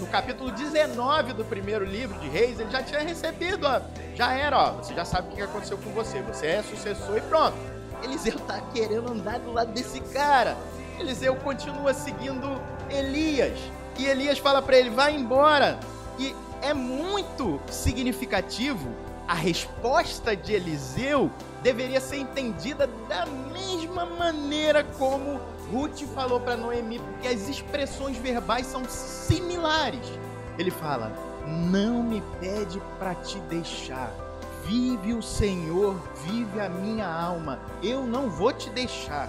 no 0.00 0.06
capítulo 0.08 0.50
19 0.50 1.32
do 1.34 1.44
primeiro 1.44 1.84
livro 1.84 2.18
de 2.18 2.28
Reis, 2.28 2.58
ele 2.58 2.70
já 2.70 2.82
tinha 2.82 3.00
recebido, 3.00 3.64
ó, 3.64 3.80
já 4.16 4.32
era, 4.32 4.58
ó, 4.58 4.72
você 4.72 4.92
já 4.92 5.04
sabe 5.04 5.32
o 5.32 5.36
que 5.36 5.42
aconteceu 5.42 5.78
com 5.78 5.90
você, 5.90 6.20
você 6.22 6.46
é 6.46 6.62
sucessor 6.62 7.16
e 7.16 7.20
pronto. 7.22 7.56
Eliseu 8.02 8.34
está 8.34 8.60
querendo 8.74 9.12
andar 9.12 9.38
do 9.38 9.52
lado 9.52 9.72
desse 9.72 10.00
cara. 10.00 10.56
Eliseu 10.98 11.36
continua 11.36 11.94
seguindo 11.94 12.60
Elias. 12.90 13.58
E 13.98 14.06
Elias 14.06 14.38
fala 14.38 14.60
para 14.60 14.76
ele: 14.76 14.90
vai 14.90 15.14
embora. 15.14 15.78
E 16.18 16.34
é 16.62 16.72
muito 16.72 17.60
significativo 17.70 18.88
a 19.28 19.34
resposta 19.34 20.34
de 20.34 20.52
Eliseu 20.52 21.30
deveria 21.62 22.00
ser 22.00 22.16
entendida 22.16 22.86
da 23.08 23.26
mesma 23.26 24.04
maneira 24.04 24.82
como 24.82 25.40
Ruth 25.70 26.02
falou 26.14 26.40
para 26.40 26.56
Noemi, 26.56 26.98
porque 26.98 27.28
as 27.28 27.48
expressões 27.48 28.16
verbais 28.16 28.66
são 28.66 28.84
similares. 28.84 30.06
Ele 30.58 30.70
fala: 30.70 31.12
Não 31.70 32.02
me 32.02 32.20
pede 32.40 32.80
para 32.98 33.14
te 33.14 33.38
deixar. 33.40 34.12
Vive 34.66 35.14
o 35.14 35.22
Senhor, 35.22 36.00
vive 36.26 36.60
a 36.60 36.68
minha 36.68 37.06
alma. 37.06 37.60
Eu 37.82 38.04
não 38.04 38.28
vou 38.28 38.52
te 38.52 38.68
deixar 38.70 39.28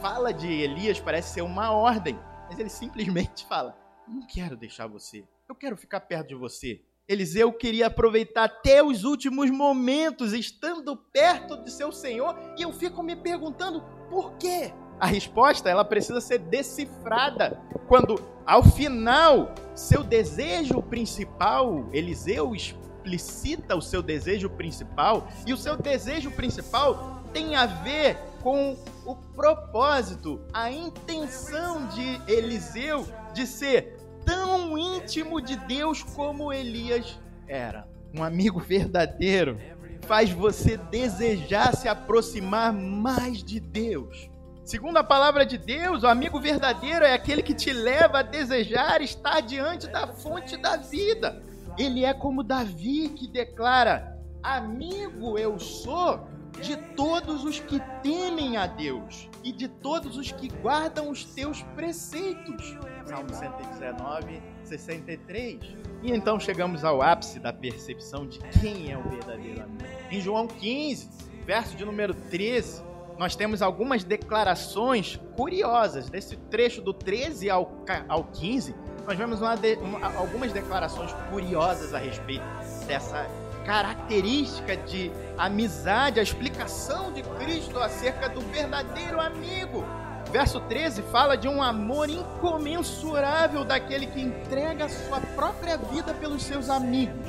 fala 0.00 0.32
de 0.32 0.48
Elias 0.48 0.98
parece 0.98 1.34
ser 1.34 1.42
uma 1.42 1.70
ordem, 1.72 2.18
mas 2.48 2.58
ele 2.58 2.68
simplesmente 2.68 3.46
fala: 3.46 3.76
Não 4.08 4.26
quero 4.26 4.56
deixar 4.56 4.86
você, 4.86 5.24
eu 5.50 5.54
quero 5.54 5.76
ficar 5.76 6.00
perto 6.00 6.28
de 6.28 6.34
você. 6.36 6.80
Eliseu 7.08 7.52
queria 7.52 7.88
aproveitar 7.88 8.44
até 8.44 8.84
os 8.84 9.02
últimos 9.02 9.50
momentos 9.50 10.32
estando 10.32 10.96
perto 10.96 11.56
de 11.64 11.72
seu 11.72 11.90
Senhor, 11.90 12.36
e 12.56 12.62
eu 12.62 12.72
fico 12.72 13.02
me 13.02 13.16
perguntando 13.16 13.82
por 14.08 14.34
quê? 14.38 14.72
A 15.00 15.06
resposta 15.06 15.68
ela 15.68 15.84
precisa 15.84 16.20
ser 16.20 16.38
decifrada 16.38 17.60
quando, 17.88 18.14
ao 18.46 18.62
final, 18.62 19.52
seu 19.74 20.04
desejo 20.04 20.80
principal, 20.82 21.88
Eliseu 21.92 22.54
explicita 22.54 23.74
o 23.74 23.82
seu 23.82 24.02
desejo 24.02 24.48
principal, 24.50 25.26
e 25.44 25.52
o 25.52 25.56
seu 25.56 25.76
desejo 25.76 26.30
principal 26.30 27.24
tem 27.32 27.56
a 27.56 27.66
ver 27.66 28.16
com 28.40 28.76
o 29.04 29.16
propósito, 29.16 30.40
a 30.52 30.70
intenção 30.70 31.88
de 31.88 32.20
Eliseu 32.30 33.04
de 33.32 33.46
ser 33.46 33.99
tão 34.30 34.78
íntimo 34.78 35.40
de 35.40 35.56
Deus 35.56 36.04
como 36.04 36.52
Elias 36.52 37.18
era. 37.48 37.88
Um 38.14 38.22
amigo 38.22 38.60
verdadeiro 38.60 39.58
faz 40.06 40.30
você 40.30 40.76
desejar 40.76 41.74
se 41.74 41.88
aproximar 41.88 42.72
mais 42.72 43.42
de 43.42 43.58
Deus. 43.58 44.30
Segundo 44.64 44.98
a 44.98 45.04
palavra 45.04 45.44
de 45.44 45.58
Deus, 45.58 46.04
o 46.04 46.06
amigo 46.06 46.40
verdadeiro 46.40 47.04
é 47.04 47.12
aquele 47.12 47.42
que 47.42 47.54
te 47.54 47.72
leva 47.72 48.20
a 48.20 48.22
desejar 48.22 49.02
estar 49.02 49.40
diante 49.40 49.88
da 49.88 50.06
fonte 50.06 50.56
da 50.56 50.76
vida. 50.76 51.42
Ele 51.76 52.04
é 52.04 52.14
como 52.14 52.44
Davi 52.44 53.08
que 53.08 53.26
declara: 53.26 54.16
Amigo 54.44 55.36
eu 55.36 55.58
sou 55.58 56.28
de 56.62 56.76
todos 56.94 57.42
os 57.42 57.58
que 57.58 57.80
temem 58.00 58.56
a 58.56 58.68
Deus 58.68 59.28
e 59.42 59.50
de 59.50 59.66
todos 59.66 60.16
os 60.16 60.30
que 60.30 60.48
guardam 60.48 61.10
os 61.10 61.24
teus 61.24 61.62
preceitos. 61.74 62.76
Salmo 63.10 63.34
119, 63.34 64.40
63. 64.62 65.58
E 66.00 66.12
então 66.12 66.38
chegamos 66.38 66.84
ao 66.84 67.02
ápice 67.02 67.40
da 67.40 67.52
percepção 67.52 68.24
de 68.24 68.38
quem 68.60 68.92
é 68.92 68.96
o 68.96 69.02
verdadeiro 69.02 69.64
amigo. 69.64 69.84
Em 70.08 70.20
João 70.20 70.46
15, 70.46 71.08
verso 71.44 71.76
de 71.76 71.84
número 71.84 72.14
13, 72.14 72.84
nós 73.18 73.34
temos 73.34 73.62
algumas 73.62 74.04
declarações 74.04 75.18
curiosas. 75.36 76.08
Desse 76.08 76.36
trecho 76.36 76.80
do 76.80 76.94
13 76.94 77.50
ao, 77.50 77.84
ao 78.08 78.24
15, 78.24 78.76
nós 79.04 79.18
vemos 79.18 79.40
uma 79.40 79.56
de, 79.56 79.74
uma, 79.74 80.14
algumas 80.14 80.52
declarações 80.52 81.12
curiosas 81.30 81.92
a 81.92 81.98
respeito 81.98 82.44
dessa 82.86 83.26
característica 83.66 84.76
de 84.76 85.10
amizade, 85.36 86.20
a 86.20 86.22
explicação 86.22 87.12
de 87.12 87.24
Cristo 87.24 87.76
acerca 87.80 88.28
do 88.28 88.40
verdadeiro 88.40 89.20
amigo. 89.20 89.84
Verso 90.32 90.60
13 90.60 91.02
fala 91.10 91.36
de 91.36 91.48
um 91.48 91.60
amor 91.60 92.08
incomensurável 92.08 93.64
daquele 93.64 94.06
que 94.06 94.20
entrega 94.20 94.84
a 94.84 94.88
sua 94.88 95.20
própria 95.20 95.76
vida 95.76 96.14
pelos 96.14 96.44
seus 96.44 96.70
amigos. 96.70 97.26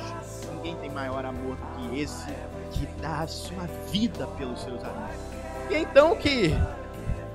Ninguém 0.54 0.76
tem 0.76 0.90
maior 0.90 1.24
amor 1.24 1.56
que 1.76 2.00
esse 2.00 2.32
que 2.70 2.86
dá 3.00 3.20
a 3.22 3.26
sua 3.26 3.66
vida 3.90 4.26
pelos 4.38 4.60
seus 4.60 4.82
amigos. 4.84 5.16
E 5.68 5.76
então 5.76 6.14
que 6.14 6.54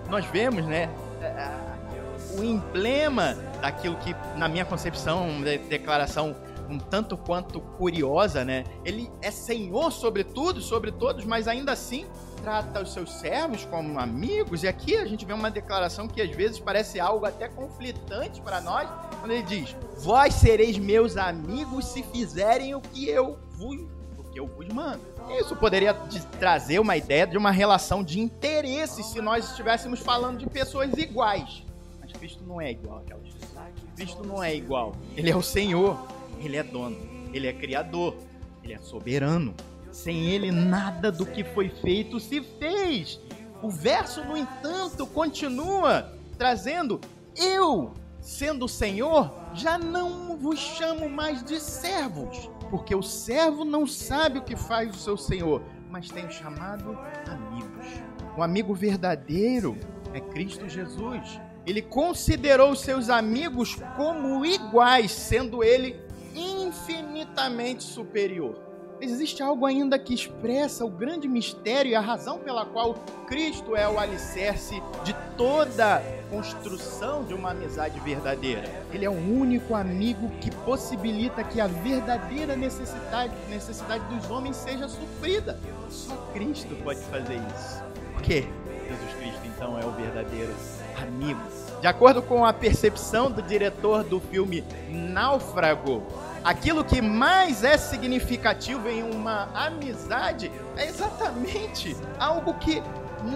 nós 0.10 0.26
vemos, 0.28 0.66
né, 0.66 0.90
é, 1.22 1.26
é, 1.26 2.40
o 2.40 2.44
emblema 2.44 3.36
daquilo 3.62 3.98
que, 3.98 4.16
na 4.38 4.48
minha 4.48 4.64
concepção, 4.64 5.42
de 5.42 5.58
declaração 5.58 6.34
um 6.70 6.80
tanto 6.80 7.18
quanto 7.18 7.60
curiosa, 7.60 8.44
né? 8.44 8.66
Ele 8.84 9.10
é 9.22 9.32
senhor 9.32 9.92
sobre 9.92 10.24
tudo, 10.24 10.62
sobre 10.62 10.92
todos, 10.92 11.26
mas 11.26 11.48
ainda 11.48 11.72
assim 11.72 12.06
trata 12.42 12.82
os 12.82 12.94
seus 12.94 13.12
servos 13.14 13.66
como 13.66 14.00
amigos. 14.00 14.64
E 14.64 14.68
aqui 14.68 14.96
a 14.96 15.06
gente 15.06 15.26
vê 15.26 15.34
uma 15.34 15.52
declaração 15.52 16.08
que 16.08 16.22
às 16.22 16.30
vezes 16.32 16.60
parece 16.60 17.00
algo 17.00 17.26
até 17.26 17.48
conflitante 17.48 18.42
para 18.42 18.62
nós, 18.62 18.90
quando 19.20 19.32
ele 19.32 19.44
diz: 19.44 19.76
Vós 19.98 20.34
sereis 20.36 20.78
meus 20.78 21.18
amigos 21.18 21.86
se 21.86 22.04
fizerem 22.04 22.76
o 22.76 22.82
que 22.82 23.10
eu 23.10 23.38
vos, 23.52 23.80
o 24.18 24.24
que 24.24 24.40
eu 24.40 24.48
vos 24.48 24.68
mando. 24.70 25.02
Isso 25.40 25.56
poderia 25.56 25.94
trazer 26.40 26.80
uma 26.80 26.96
ideia 26.96 27.28
de 27.28 27.38
uma 27.38 27.52
relação 27.52 28.04
de 28.04 28.20
interesse 28.20 29.04
se 29.04 29.20
nós 29.20 29.50
estivéssemos 29.50 30.00
falando 30.00 30.38
de 30.38 30.48
pessoas 30.48 30.94
iguais. 30.94 31.64
Mas 32.00 32.14
Cristo 32.14 32.44
não 32.46 32.62
é 32.62 32.72
igual 32.72 33.00
àquelas 33.00 33.24
pessoas. 33.24 33.48
Cristo 33.96 34.24
não 34.24 34.42
é 34.42 34.56
igual. 34.56 34.96
Ele 35.16 35.30
é 35.30 35.36
o 35.36 35.42
Senhor. 35.42 35.98
Ele 36.40 36.56
é 36.58 36.64
dono, 36.64 36.98
ele 37.34 37.48
é 37.48 37.54
criador, 37.54 38.16
ele 38.64 38.74
é 38.74 38.80
soberano. 38.80 39.54
Sem 39.98 40.28
ele, 40.30 40.52
nada 40.52 41.12
do 41.12 41.26
que 41.26 41.44
foi 41.44 41.70
feito 41.70 42.20
se 42.20 42.40
fez. 42.40 43.20
O 43.64 43.70
verso, 43.72 44.24
no 44.24 44.38
entanto, 44.38 45.08
continua 45.08 46.14
trazendo: 46.38 47.02
Eu 47.36 47.96
sendo 48.22 48.68
Senhor, 48.68 49.34
já 49.56 49.76
não 49.80 50.38
vos 50.38 50.60
chamo 50.60 51.10
mais 51.10 51.44
de 51.44 51.60
servos, 51.60 52.48
porque 52.70 52.94
o 52.94 53.02
servo 53.02 53.66
não 53.66 53.88
sabe 53.88 54.38
o 54.38 54.44
que 54.44 54.56
faz 54.56 54.96
o 54.96 55.00
seu 55.00 55.18
Senhor, 55.18 55.64
mas 55.90 56.12
tenho 56.12 56.30
chamado 56.30 56.96
amigos. 57.28 57.88
O 58.38 58.44
amigo 58.44 58.76
verdadeiro 58.76 59.76
é 60.14 60.22
Cristo 60.22 60.70
Jesus. 60.70 61.42
Ele 61.66 61.82
considerou 61.82 62.76
seus 62.76 63.10
amigos 63.10 63.76
como 63.96 64.46
iguais, 64.46 65.12
sendo 65.12 65.64
ele 65.64 66.00
infinitamente 66.36 67.84
superior. 67.84 68.67
Existe 69.00 69.44
algo 69.44 69.66
ainda 69.66 70.00
que 70.00 70.14
expressa 70.14 70.84
o 70.84 70.90
grande 70.90 71.28
mistério 71.28 71.92
e 71.92 71.96
a 71.96 72.02
razão 72.02 72.40
pela 72.40 72.66
qual 72.66 72.96
Cristo 73.28 73.76
é 73.76 73.88
o 73.88 74.00
alicerce 74.00 74.82
de 75.04 75.16
toda 75.38 76.02
construção 76.32 77.24
de 77.24 77.34
uma 77.34 77.52
amizade 77.52 78.00
verdadeira. 78.00 78.64
Ele 78.92 79.06
é 79.06 79.10
o 79.10 79.14
único 79.14 79.76
amigo 79.76 80.30
que 80.42 80.50
possibilita 80.50 81.44
que 81.44 81.62
a 81.62 81.68
verdadeira 81.68 82.56
necessidade, 82.56 83.34
necessidade 83.50 84.04
dos 84.14 84.30
homens 84.32 84.56
seja 84.56 84.88
suprida. 84.88 85.60
Só 85.90 86.16
Cristo 86.34 86.76
pode 86.84 87.00
fazer 87.02 87.36
isso. 87.36 87.84
Por 88.14 88.24
quê? 88.24 88.48
Jesus 88.88 89.14
Cristo, 89.20 89.42
então, 89.46 89.78
é 89.78 89.86
o 89.86 89.92
verdadeiro 89.92 90.54
amigo. 91.02 91.40
De 91.82 91.88
acordo 91.88 92.22
com 92.22 92.44
a 92.44 92.52
percepção 92.52 93.30
do 93.30 93.42
diretor 93.42 94.04
do 94.04 94.20
filme 94.20 94.64
Náufrago, 94.90 96.04
aquilo 96.44 96.84
que 96.84 97.02
mais 97.02 97.64
é 97.64 97.78
significativo 97.78 98.90
em 98.90 99.04
uma 99.04 99.48
amizade 99.54 100.52
é 100.76 100.88
exatamente 100.88 101.96
algo 102.20 102.54
que 102.56 102.82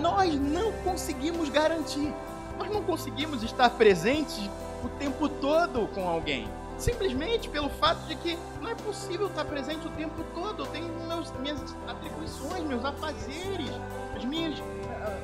nós 0.01 0.33
não 0.35 0.71
conseguimos 0.83 1.49
garantir. 1.49 2.11
Nós 2.57 2.69
não 2.69 2.81
conseguimos 2.83 3.43
estar 3.43 3.69
presentes 3.71 4.49
o 4.83 4.89
tempo 4.89 5.29
todo 5.29 5.87
com 5.93 6.07
alguém. 6.07 6.47
Simplesmente 6.77 7.47
pelo 7.47 7.69
fato 7.69 7.99
de 8.07 8.15
que 8.15 8.37
não 8.59 8.71
é 8.71 8.75
possível 8.75 9.27
estar 9.27 9.45
presente 9.45 9.85
o 9.87 9.91
tempo 9.91 10.23
todo. 10.33 10.63
Eu 10.63 10.67
tenho 10.67 10.87
meus, 11.07 11.31
minhas 11.33 11.59
atribuições, 11.87 12.63
meus 12.63 12.83
afazeres, 12.83 13.69
as 14.15 14.25
minhas, 14.25 14.59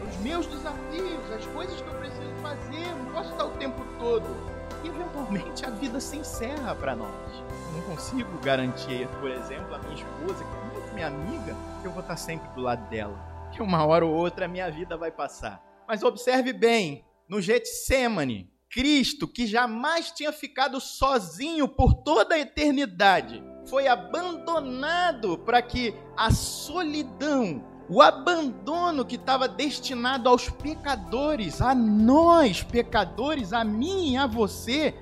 os 0.08 0.18
meus 0.18 0.46
desafios, 0.48 1.32
as 1.36 1.46
coisas 1.48 1.82
que 1.82 1.88
eu 1.88 1.96
preciso 1.96 2.34
fazer. 2.42 2.86
Não 2.96 3.14
posso 3.14 3.32
estar 3.32 3.46
o 3.46 3.52
tempo 3.52 3.86
todo. 4.00 4.26
E 4.84 4.88
eventualmente 4.88 5.66
a 5.66 5.70
vida 5.70 6.00
se 6.00 6.18
encerra 6.18 6.76
para 6.76 6.96
nós. 6.96 7.44
Não 7.74 7.82
consigo 7.96 8.38
garantir, 8.40 9.08
por 9.20 9.30
exemplo, 9.30 9.76
a 9.76 9.80
minha 9.80 9.96
esposa, 9.96 10.44
que 10.44 10.56
é 10.56 10.74
muito 10.74 10.94
minha 10.94 11.08
amiga, 11.08 11.56
que 11.82 11.88
eu 11.88 11.92
vou 11.92 12.02
estar 12.02 12.18
sempre 12.18 12.50
do 12.50 12.62
lado 12.62 12.90
dela. 12.90 13.18
Que 13.52 13.62
uma 13.62 13.86
hora 13.86 14.06
ou 14.06 14.14
outra 14.14 14.46
a 14.46 14.48
minha 14.48 14.70
vida 14.70 14.98
vai 14.98 15.12
passar. 15.12 15.62
Mas 15.88 16.04
observe 16.04 16.52
bem, 16.54 17.06
no 17.30 17.42
Getsemane, 17.42 18.52
Cristo, 18.70 19.28
que 19.28 19.48
jamais 19.48 20.12
tinha 20.12 20.32
ficado 20.32 20.80
sozinho 20.82 21.68
por 21.68 21.94
toda 21.94 22.36
a 22.36 22.40
eternidade, 22.40 23.42
foi 23.66 23.88
abandonado 23.88 25.38
para 25.40 25.62
que 25.62 25.94
a 26.16 26.32
solidão, 26.32 27.64
o 27.90 28.02
abandono 28.02 29.06
que 29.06 29.16
estava 29.16 29.48
destinado 29.48 30.28
aos 30.28 30.50
pecadores, 30.50 31.62
a 31.62 31.74
nós 31.74 32.62
pecadores, 32.62 33.54
a 33.54 33.64
mim 33.64 34.14
e 34.14 34.18
a 34.18 34.28
você, 34.28 34.94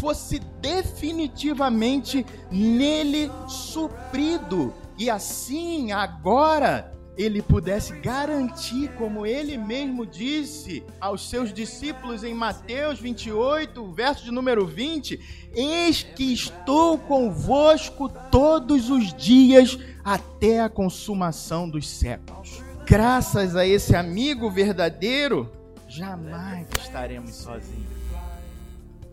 fosse 0.00 0.38
definitivamente 0.60 2.26
nele 2.50 3.30
suprido. 3.46 4.72
E 4.98 5.10
assim, 5.10 5.92
agora, 5.92 6.92
ele 7.16 7.40
pudesse 7.40 7.92
garantir, 8.00 8.90
como 8.96 9.24
ele 9.24 9.56
mesmo 9.56 10.04
disse 10.04 10.82
aos 11.00 11.28
seus 11.28 11.52
discípulos 11.52 12.24
em 12.24 12.34
Mateus 12.34 12.98
28, 12.98 13.92
verso 13.92 14.24
de 14.24 14.30
número 14.32 14.66
20: 14.66 15.20
Eis 15.54 16.02
que 16.02 16.32
estou 16.32 16.98
convosco 16.98 18.08
todos 18.30 18.90
os 18.90 19.14
dias 19.14 19.78
até 20.04 20.60
a 20.60 20.68
consumação 20.68 21.68
dos 21.68 21.88
séculos. 21.88 22.62
Graças 22.86 23.56
a 23.56 23.66
esse 23.66 23.96
amigo 23.96 24.50
verdadeiro, 24.50 25.50
jamais 25.88 26.68
estaremos 26.78 27.34
sozinhos. 27.34 27.94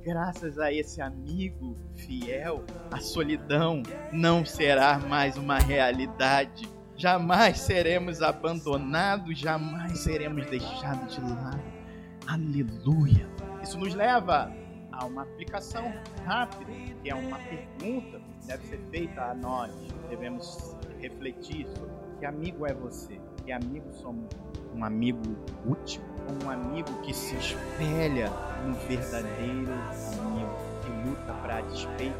Graças 0.04 0.58
a 0.60 0.74
esse 0.74 1.00
amigo 1.00 1.78
fiel, 1.96 2.64
a 2.92 3.00
solidão 3.00 3.84
não 4.12 4.44
será 4.46 4.98
mais 4.98 5.38
uma 5.38 5.60
realidade 5.60 6.68
jamais 7.02 7.60
seremos 7.60 8.22
abandonados, 8.22 9.40
jamais 9.40 9.98
seremos 9.98 10.46
deixados 10.46 11.16
de 11.16 11.22
lado. 11.22 11.60
Aleluia. 12.28 13.28
Isso 13.64 13.80
nos 13.80 13.96
leva 13.96 14.54
a 14.92 15.06
uma 15.06 15.24
aplicação 15.24 15.92
rápida, 16.26 16.72
que 17.02 17.10
é 17.10 17.16
uma 17.16 17.40
pergunta 17.40 18.20
que 18.20 18.48
deve 18.48 18.68
ser 18.68 18.80
feita 18.92 19.20
a 19.20 19.34
nós. 19.34 19.72
Devemos 20.10 20.78
refletir 21.02 21.68
sobre 21.68 21.92
que 22.20 22.26
amigo 22.26 22.66
é 22.66 22.74
você, 22.74 23.20
que 23.44 23.52
amigo 23.52 23.92
somos. 23.94 24.30
Um 24.74 24.86
amigo 24.86 25.20
útil 25.66 26.02
um 26.44 26.50
amigo 26.50 26.92
que 27.02 27.14
se 27.14 27.36
espelha 27.36 28.30
no 28.66 28.74
verdadeiro 28.88 29.72
amigo, 30.20 30.56
que 30.82 31.10
luta 31.10 31.34
para 31.42 31.62
despeito 31.62 32.16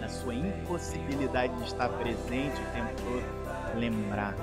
da 0.00 0.08
sua 0.08 0.34
impossibilidade 0.34 1.54
de 1.56 1.64
estar 1.64 1.88
presente 1.88 2.60
o 2.60 2.72
tempo 2.72 2.94
todo 3.02 3.78
lembrar, 3.78 4.34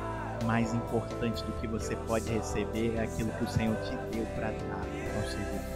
mais 0.46 0.74
importante 0.74 1.44
do 1.44 1.52
que 1.54 1.68
você 1.68 1.96
pode 1.96 2.32
receber 2.32 2.96
é 2.98 3.04
aquilo 3.04 3.32
que 3.32 3.44
o 3.44 3.48
Senhor 3.48 3.76
te 3.78 3.96
deu 4.16 4.26
para 4.36 4.52
dar 4.52 4.86
aos 5.18 5.32
servidores. 5.32 5.76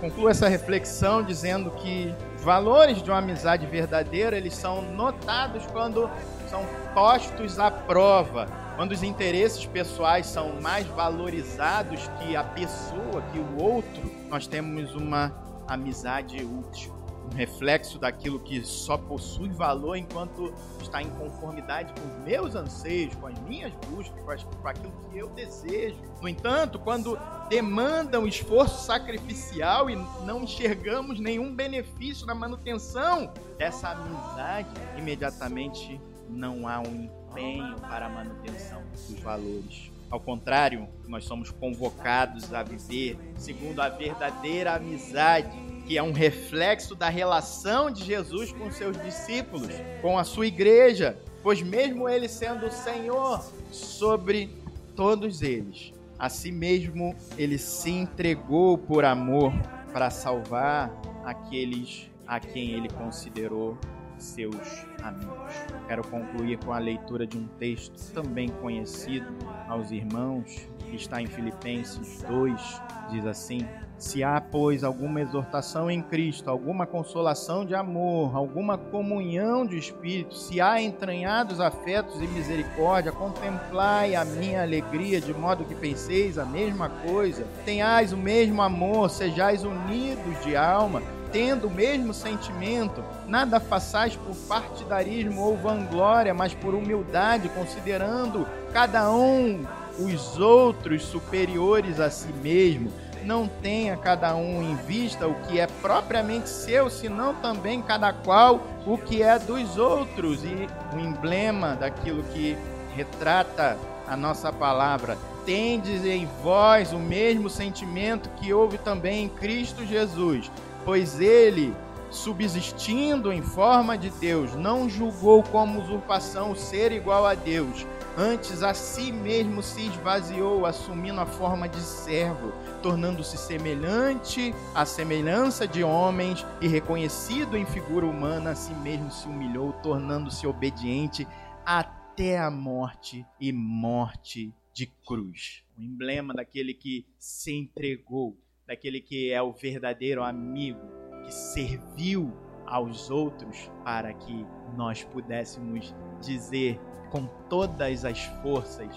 Concluo 0.00 0.28
essa 0.30 0.48
reflexão 0.48 1.22
dizendo 1.22 1.70
que 1.72 2.14
valores 2.38 3.02
de 3.02 3.10
uma 3.10 3.18
amizade 3.18 3.66
verdadeira, 3.66 4.36
eles 4.36 4.54
são 4.54 4.80
notados 4.80 5.66
quando 5.66 6.10
são 6.50 6.66
postos 6.92 7.60
à 7.60 7.70
prova, 7.70 8.48
quando 8.74 8.90
os 8.90 9.04
interesses 9.04 9.64
pessoais 9.64 10.26
são 10.26 10.60
mais 10.60 10.84
valorizados 10.88 12.10
que 12.18 12.34
a 12.34 12.42
pessoa, 12.42 13.22
que 13.32 13.38
o 13.38 13.62
outro, 13.62 14.02
nós 14.28 14.48
temos 14.48 14.92
uma 14.96 15.32
amizade 15.68 16.44
útil 16.44 17.00
um 17.32 17.36
reflexo 17.36 17.98
daquilo 17.98 18.40
que 18.40 18.64
só 18.64 18.96
possui 18.96 19.50
valor 19.50 19.94
enquanto 19.94 20.52
está 20.80 21.00
em 21.00 21.08
conformidade 21.10 21.92
com 21.92 22.08
os 22.08 22.24
meus 22.24 22.54
anseios, 22.56 23.14
com 23.14 23.26
as 23.26 23.38
minhas 23.40 23.72
buscas, 23.88 24.20
com, 24.22 24.30
as, 24.30 24.42
com 24.42 24.68
aquilo 24.68 24.92
que 25.08 25.18
eu 25.18 25.28
desejo. 25.30 25.96
No 26.20 26.28
entanto, 26.28 26.78
quando 26.78 27.18
demandam 27.48 28.26
esforço 28.26 28.84
sacrificial 28.84 29.88
e 29.88 29.96
não 30.24 30.42
enxergamos 30.42 31.20
nenhum 31.20 31.54
benefício 31.54 32.26
na 32.26 32.34
manutenção 32.34 33.32
dessa 33.56 33.90
amizade, 33.90 34.68
imediatamente 34.96 36.00
não 36.30 36.66
há 36.68 36.80
um 36.80 37.04
empenho 37.04 37.76
para 37.80 38.06
a 38.06 38.08
manutenção 38.08 38.82
dos 39.08 39.18
valores. 39.20 39.90
Ao 40.10 40.18
contrário, 40.18 40.88
nós 41.06 41.24
somos 41.24 41.50
convocados 41.50 42.52
a 42.52 42.62
viver 42.62 43.16
segundo 43.36 43.80
a 43.80 43.88
verdadeira 43.88 44.74
amizade 44.74 45.70
que 45.90 45.98
é 45.98 46.02
um 46.02 46.12
reflexo 46.12 46.94
da 46.94 47.08
relação 47.08 47.90
de 47.90 48.04
Jesus 48.04 48.52
com 48.52 48.70
seus 48.70 48.96
discípulos, 49.02 49.72
com 50.00 50.16
a 50.16 50.22
sua 50.22 50.46
igreja, 50.46 51.18
pois 51.42 51.62
mesmo 51.62 52.08
ele 52.08 52.28
sendo 52.28 52.66
o 52.66 52.70
Senhor 52.70 53.44
sobre 53.72 54.48
todos 54.94 55.42
eles, 55.42 55.92
a 56.16 56.28
si 56.28 56.52
mesmo 56.52 57.12
ele 57.36 57.58
se 57.58 57.90
entregou 57.90 58.78
por 58.78 59.04
amor 59.04 59.52
para 59.92 60.10
salvar 60.10 60.92
aqueles 61.24 62.08
a 62.24 62.38
quem 62.38 62.70
ele 62.70 62.88
considerou 62.90 63.76
seus 64.20 64.86
amigos. 65.02 65.52
Quero 65.86 66.06
concluir 66.06 66.58
com 66.58 66.72
a 66.72 66.78
leitura 66.78 67.26
de 67.26 67.36
um 67.36 67.46
texto 67.58 68.12
também 68.12 68.48
conhecido 68.48 69.26
aos 69.68 69.90
irmãos, 69.90 70.68
que 70.78 70.96
está 70.96 71.20
em 71.20 71.26
Filipenses 71.26 72.22
2, 72.22 72.82
diz 73.10 73.26
assim: 73.26 73.66
se 74.00 74.24
há, 74.24 74.40
pois, 74.40 74.82
alguma 74.82 75.20
exortação 75.20 75.90
em 75.90 76.00
Cristo, 76.00 76.48
alguma 76.48 76.86
consolação 76.86 77.66
de 77.66 77.74
amor, 77.74 78.34
alguma 78.34 78.78
comunhão 78.78 79.66
de 79.66 79.76
espírito, 79.76 80.34
se 80.34 80.58
há 80.58 80.80
entranhados 80.80 81.60
afetos 81.60 82.16
e 82.16 82.26
misericórdia, 82.26 83.12
contemplai 83.12 84.14
a 84.14 84.24
minha 84.24 84.62
alegria, 84.62 85.20
de 85.20 85.34
modo 85.34 85.66
que 85.66 85.74
penseis 85.74 86.38
a 86.38 86.46
mesma 86.46 86.88
coisa, 86.88 87.46
tenhais 87.66 88.10
o 88.10 88.16
mesmo 88.16 88.62
amor, 88.62 89.10
sejais 89.10 89.64
unidos 89.64 90.42
de 90.42 90.56
alma, 90.56 91.02
tendo 91.32 91.68
o 91.68 91.70
mesmo 91.70 92.12
sentimento, 92.12 93.02
nada 93.26 93.60
façais 93.60 94.16
por 94.16 94.34
partidarismo 94.48 95.42
ou 95.42 95.56
vanglória, 95.56 96.34
mas 96.34 96.54
por 96.54 96.74
humildade, 96.74 97.48
considerando 97.50 98.46
cada 98.72 99.10
um 99.10 99.64
os 99.98 100.38
outros 100.38 101.04
superiores 101.04 102.00
a 102.00 102.10
si 102.10 102.32
mesmo 102.42 102.90
não 103.24 103.46
tenha 103.46 103.96
cada 103.96 104.34
um 104.34 104.62
em 104.62 104.74
vista 104.76 105.26
o 105.28 105.34
que 105.42 105.60
é 105.60 105.66
propriamente 105.66 106.48
seu, 106.48 106.88
senão 106.88 107.34
também 107.34 107.82
cada 107.82 108.12
qual 108.12 108.60
o 108.86 108.96
que 108.96 109.22
é 109.22 109.38
dos 109.38 109.76
outros. 109.76 110.44
E 110.44 110.68
o 110.94 110.98
emblema 110.98 111.74
daquilo 111.74 112.22
que 112.24 112.56
retrata 112.94 113.76
a 114.06 114.16
nossa 114.16 114.52
palavra. 114.52 115.16
Tendes 115.44 116.04
em 116.04 116.28
vós 116.42 116.92
o 116.92 116.98
mesmo 116.98 117.48
sentimento 117.48 118.28
que 118.36 118.52
houve 118.52 118.78
também 118.78 119.24
em 119.24 119.28
Cristo 119.28 119.86
Jesus, 119.86 120.50
pois 120.84 121.20
ele, 121.20 121.74
subsistindo 122.10 123.32
em 123.32 123.42
forma 123.42 123.96
de 123.96 124.10
Deus, 124.10 124.54
não 124.54 124.88
julgou 124.88 125.42
como 125.42 125.80
usurpação 125.80 126.54
ser 126.54 126.92
igual 126.92 127.26
a 127.26 127.34
Deus. 127.34 127.86
Antes 128.18 128.62
a 128.62 128.74
si 128.74 129.12
mesmo 129.12 129.62
se 129.62 129.86
esvaziou, 129.86 130.66
assumindo 130.66 131.20
a 131.20 131.26
forma 131.26 131.68
de 131.68 131.80
servo, 131.80 132.52
tornando-se 132.82 133.38
semelhante 133.38 134.52
à 134.74 134.84
semelhança 134.84 135.66
de 135.66 135.84
homens 135.84 136.44
e 136.60 136.66
reconhecido 136.66 137.56
em 137.56 137.64
figura 137.64 138.04
humana, 138.04 138.50
a 138.50 138.54
si 138.54 138.74
mesmo 138.74 139.10
se 139.12 139.26
humilhou, 139.28 139.72
tornando-se 139.74 140.46
obediente 140.46 141.26
até 141.64 142.38
a 142.38 142.50
morte 142.50 143.24
e 143.40 143.52
morte 143.52 144.52
de 144.74 144.86
cruz. 145.06 145.62
O 145.78 145.82
emblema 145.82 146.34
daquele 146.34 146.74
que 146.74 147.06
se 147.18 147.52
entregou, 147.52 148.36
daquele 148.70 149.00
que 149.00 149.32
é 149.32 149.42
o 149.42 149.52
verdadeiro 149.52 150.22
amigo, 150.22 150.80
que 151.24 151.34
serviu 151.34 152.32
aos 152.64 153.10
outros 153.10 153.68
para 153.82 154.14
que 154.14 154.46
nós 154.76 155.02
pudéssemos 155.02 155.92
dizer 156.20 156.78
com 157.10 157.26
todas 157.48 158.04
as 158.04 158.22
forças: 158.42 158.94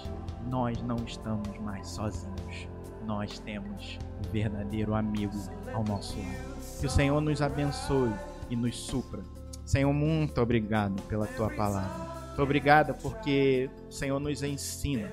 nós 0.48 0.80
não 0.84 0.98
estamos 0.98 1.58
mais 1.58 1.88
sozinhos. 1.88 2.70
Nós 3.04 3.40
temos 3.40 3.98
o 4.24 4.32
verdadeiro 4.32 4.94
amigo 4.94 5.34
ao 5.74 5.84
nosso 5.84 6.18
lado. 6.18 6.80
Que 6.80 6.86
o 6.86 6.90
Senhor 6.90 7.20
nos 7.20 7.42
abençoe 7.42 8.14
e 8.50 8.56
nos 8.56 8.78
supra. 8.78 9.24
Senhor, 9.66 9.92
muito 9.92 10.40
obrigado 10.40 11.02
pela 11.04 11.26
tua 11.26 11.50
palavra. 11.50 12.14
Muito 12.28 12.42
obrigado 12.42 12.94
porque 13.02 13.70
o 13.90 13.92
Senhor 13.92 14.20
nos 14.20 14.42
ensina 14.44 15.12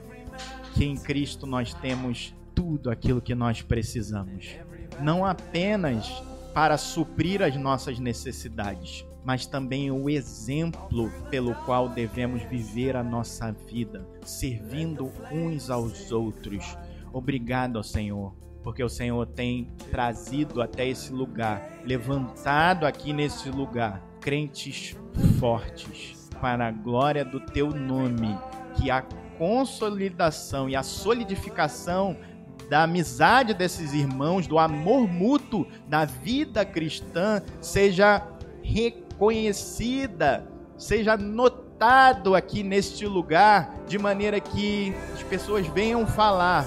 que 0.75 0.85
em 0.85 0.97
Cristo 0.97 1.47
nós 1.47 1.75
temos 1.75 2.33
tudo 2.61 2.91
aquilo 2.91 3.23
que 3.23 3.35
nós 3.35 3.63
precisamos. 3.63 4.55
Não 5.01 5.25
apenas 5.25 6.23
para 6.53 6.77
suprir 6.77 7.41
as 7.41 7.57
nossas 7.57 7.99
necessidades, 7.99 9.07
mas 9.25 9.47
também 9.47 9.91
o 9.91 10.11
exemplo 10.11 11.11
pelo 11.31 11.55
qual 11.65 11.89
devemos 11.89 12.43
viver 12.43 12.97
a 12.97 13.03
nossa 13.03 13.51
vida, 13.51 14.07
servindo 14.23 15.11
uns 15.33 15.71
aos 15.71 16.13
outros. 16.13 16.77
Obrigado 17.15 17.83
Senhor, 17.83 18.35
porque 18.63 18.85
o 18.85 18.91
Senhor 18.91 19.27
tem 19.27 19.73
trazido 19.91 20.61
até 20.61 20.87
esse 20.87 21.15
lugar, 21.15 21.81
levantado 21.83 22.85
aqui 22.85 23.15
nesse 23.15 23.49
lugar, 23.49 24.03
crentes 24.21 24.95
fortes, 25.39 26.29
para 26.39 26.69
a 26.69 26.71
glória 26.71 27.25
do 27.25 27.41
teu 27.41 27.71
nome, 27.71 28.39
que 28.77 28.91
a 28.91 29.01
consolidação 29.39 30.69
e 30.69 30.77
a 30.77 30.83
solidificação 30.83 32.15
da 32.71 32.85
amizade 32.85 33.53
desses 33.53 33.93
irmãos, 33.93 34.47
do 34.47 34.57
amor 34.57 35.09
mútuo 35.09 35.67
da 35.89 36.05
vida 36.05 36.65
cristã, 36.65 37.43
seja 37.61 38.25
reconhecida, 38.63 40.47
seja 40.79 41.17
notado 41.17 42.37
aqui 42.37 42.63
neste 42.63 43.07
lugar, 43.07 43.75
de 43.89 43.99
maneira 43.99 44.39
que 44.39 44.95
as 45.13 45.23
pessoas 45.25 45.67
venham 45.67 46.07
falar: 46.07 46.65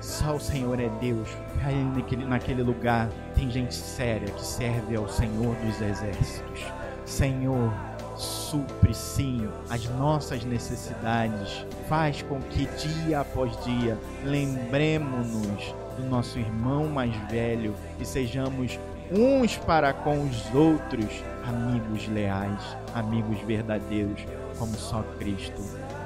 só 0.00 0.34
o 0.34 0.40
Senhor 0.40 0.80
é 0.80 0.88
Deus. 1.00 1.28
Aí 1.64 1.76
naquele, 1.76 2.24
naquele 2.24 2.62
lugar 2.64 3.08
tem 3.36 3.48
gente 3.48 3.76
séria 3.76 4.28
que 4.28 4.44
serve 4.44 4.96
ao 4.96 5.08
Senhor 5.08 5.54
dos 5.54 5.80
exércitos. 5.80 6.64
Senhor, 7.04 7.72
supre 8.16 8.94
sim 8.94 9.48
as 9.70 9.84
nossas 9.90 10.44
necessidades. 10.44 11.66
Faz 11.88 12.22
com 12.22 12.40
que 12.40 12.66
dia 12.66 13.20
após 13.20 13.52
dia 13.64 13.98
lembremos-nos 14.24 15.74
do 15.96 16.04
nosso 16.08 16.38
irmão 16.38 16.88
mais 16.88 17.14
velho 17.30 17.74
e 18.00 18.04
sejamos 18.04 18.78
uns 19.10 19.56
para 19.56 19.92
com 19.92 20.24
os 20.24 20.54
outros 20.54 21.22
amigos 21.46 22.08
leais, 22.08 22.76
amigos 22.94 23.38
verdadeiros, 23.40 24.24
como 24.58 24.74
só 24.74 25.02
Cristo 25.18 25.62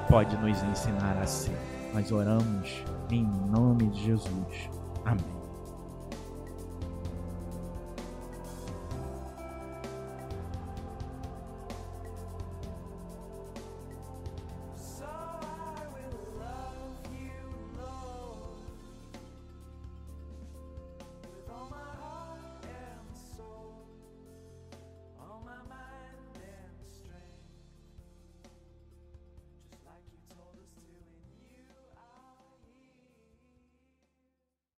pode 0.08 0.36
nos 0.38 0.62
ensinar 0.62 1.16
a 1.22 1.26
ser. 1.26 1.56
Nós 1.92 2.10
oramos 2.10 2.82
em 3.10 3.24
nome 3.50 3.86
de 3.88 4.04
Jesus. 4.04 4.70
Amém. 5.04 5.37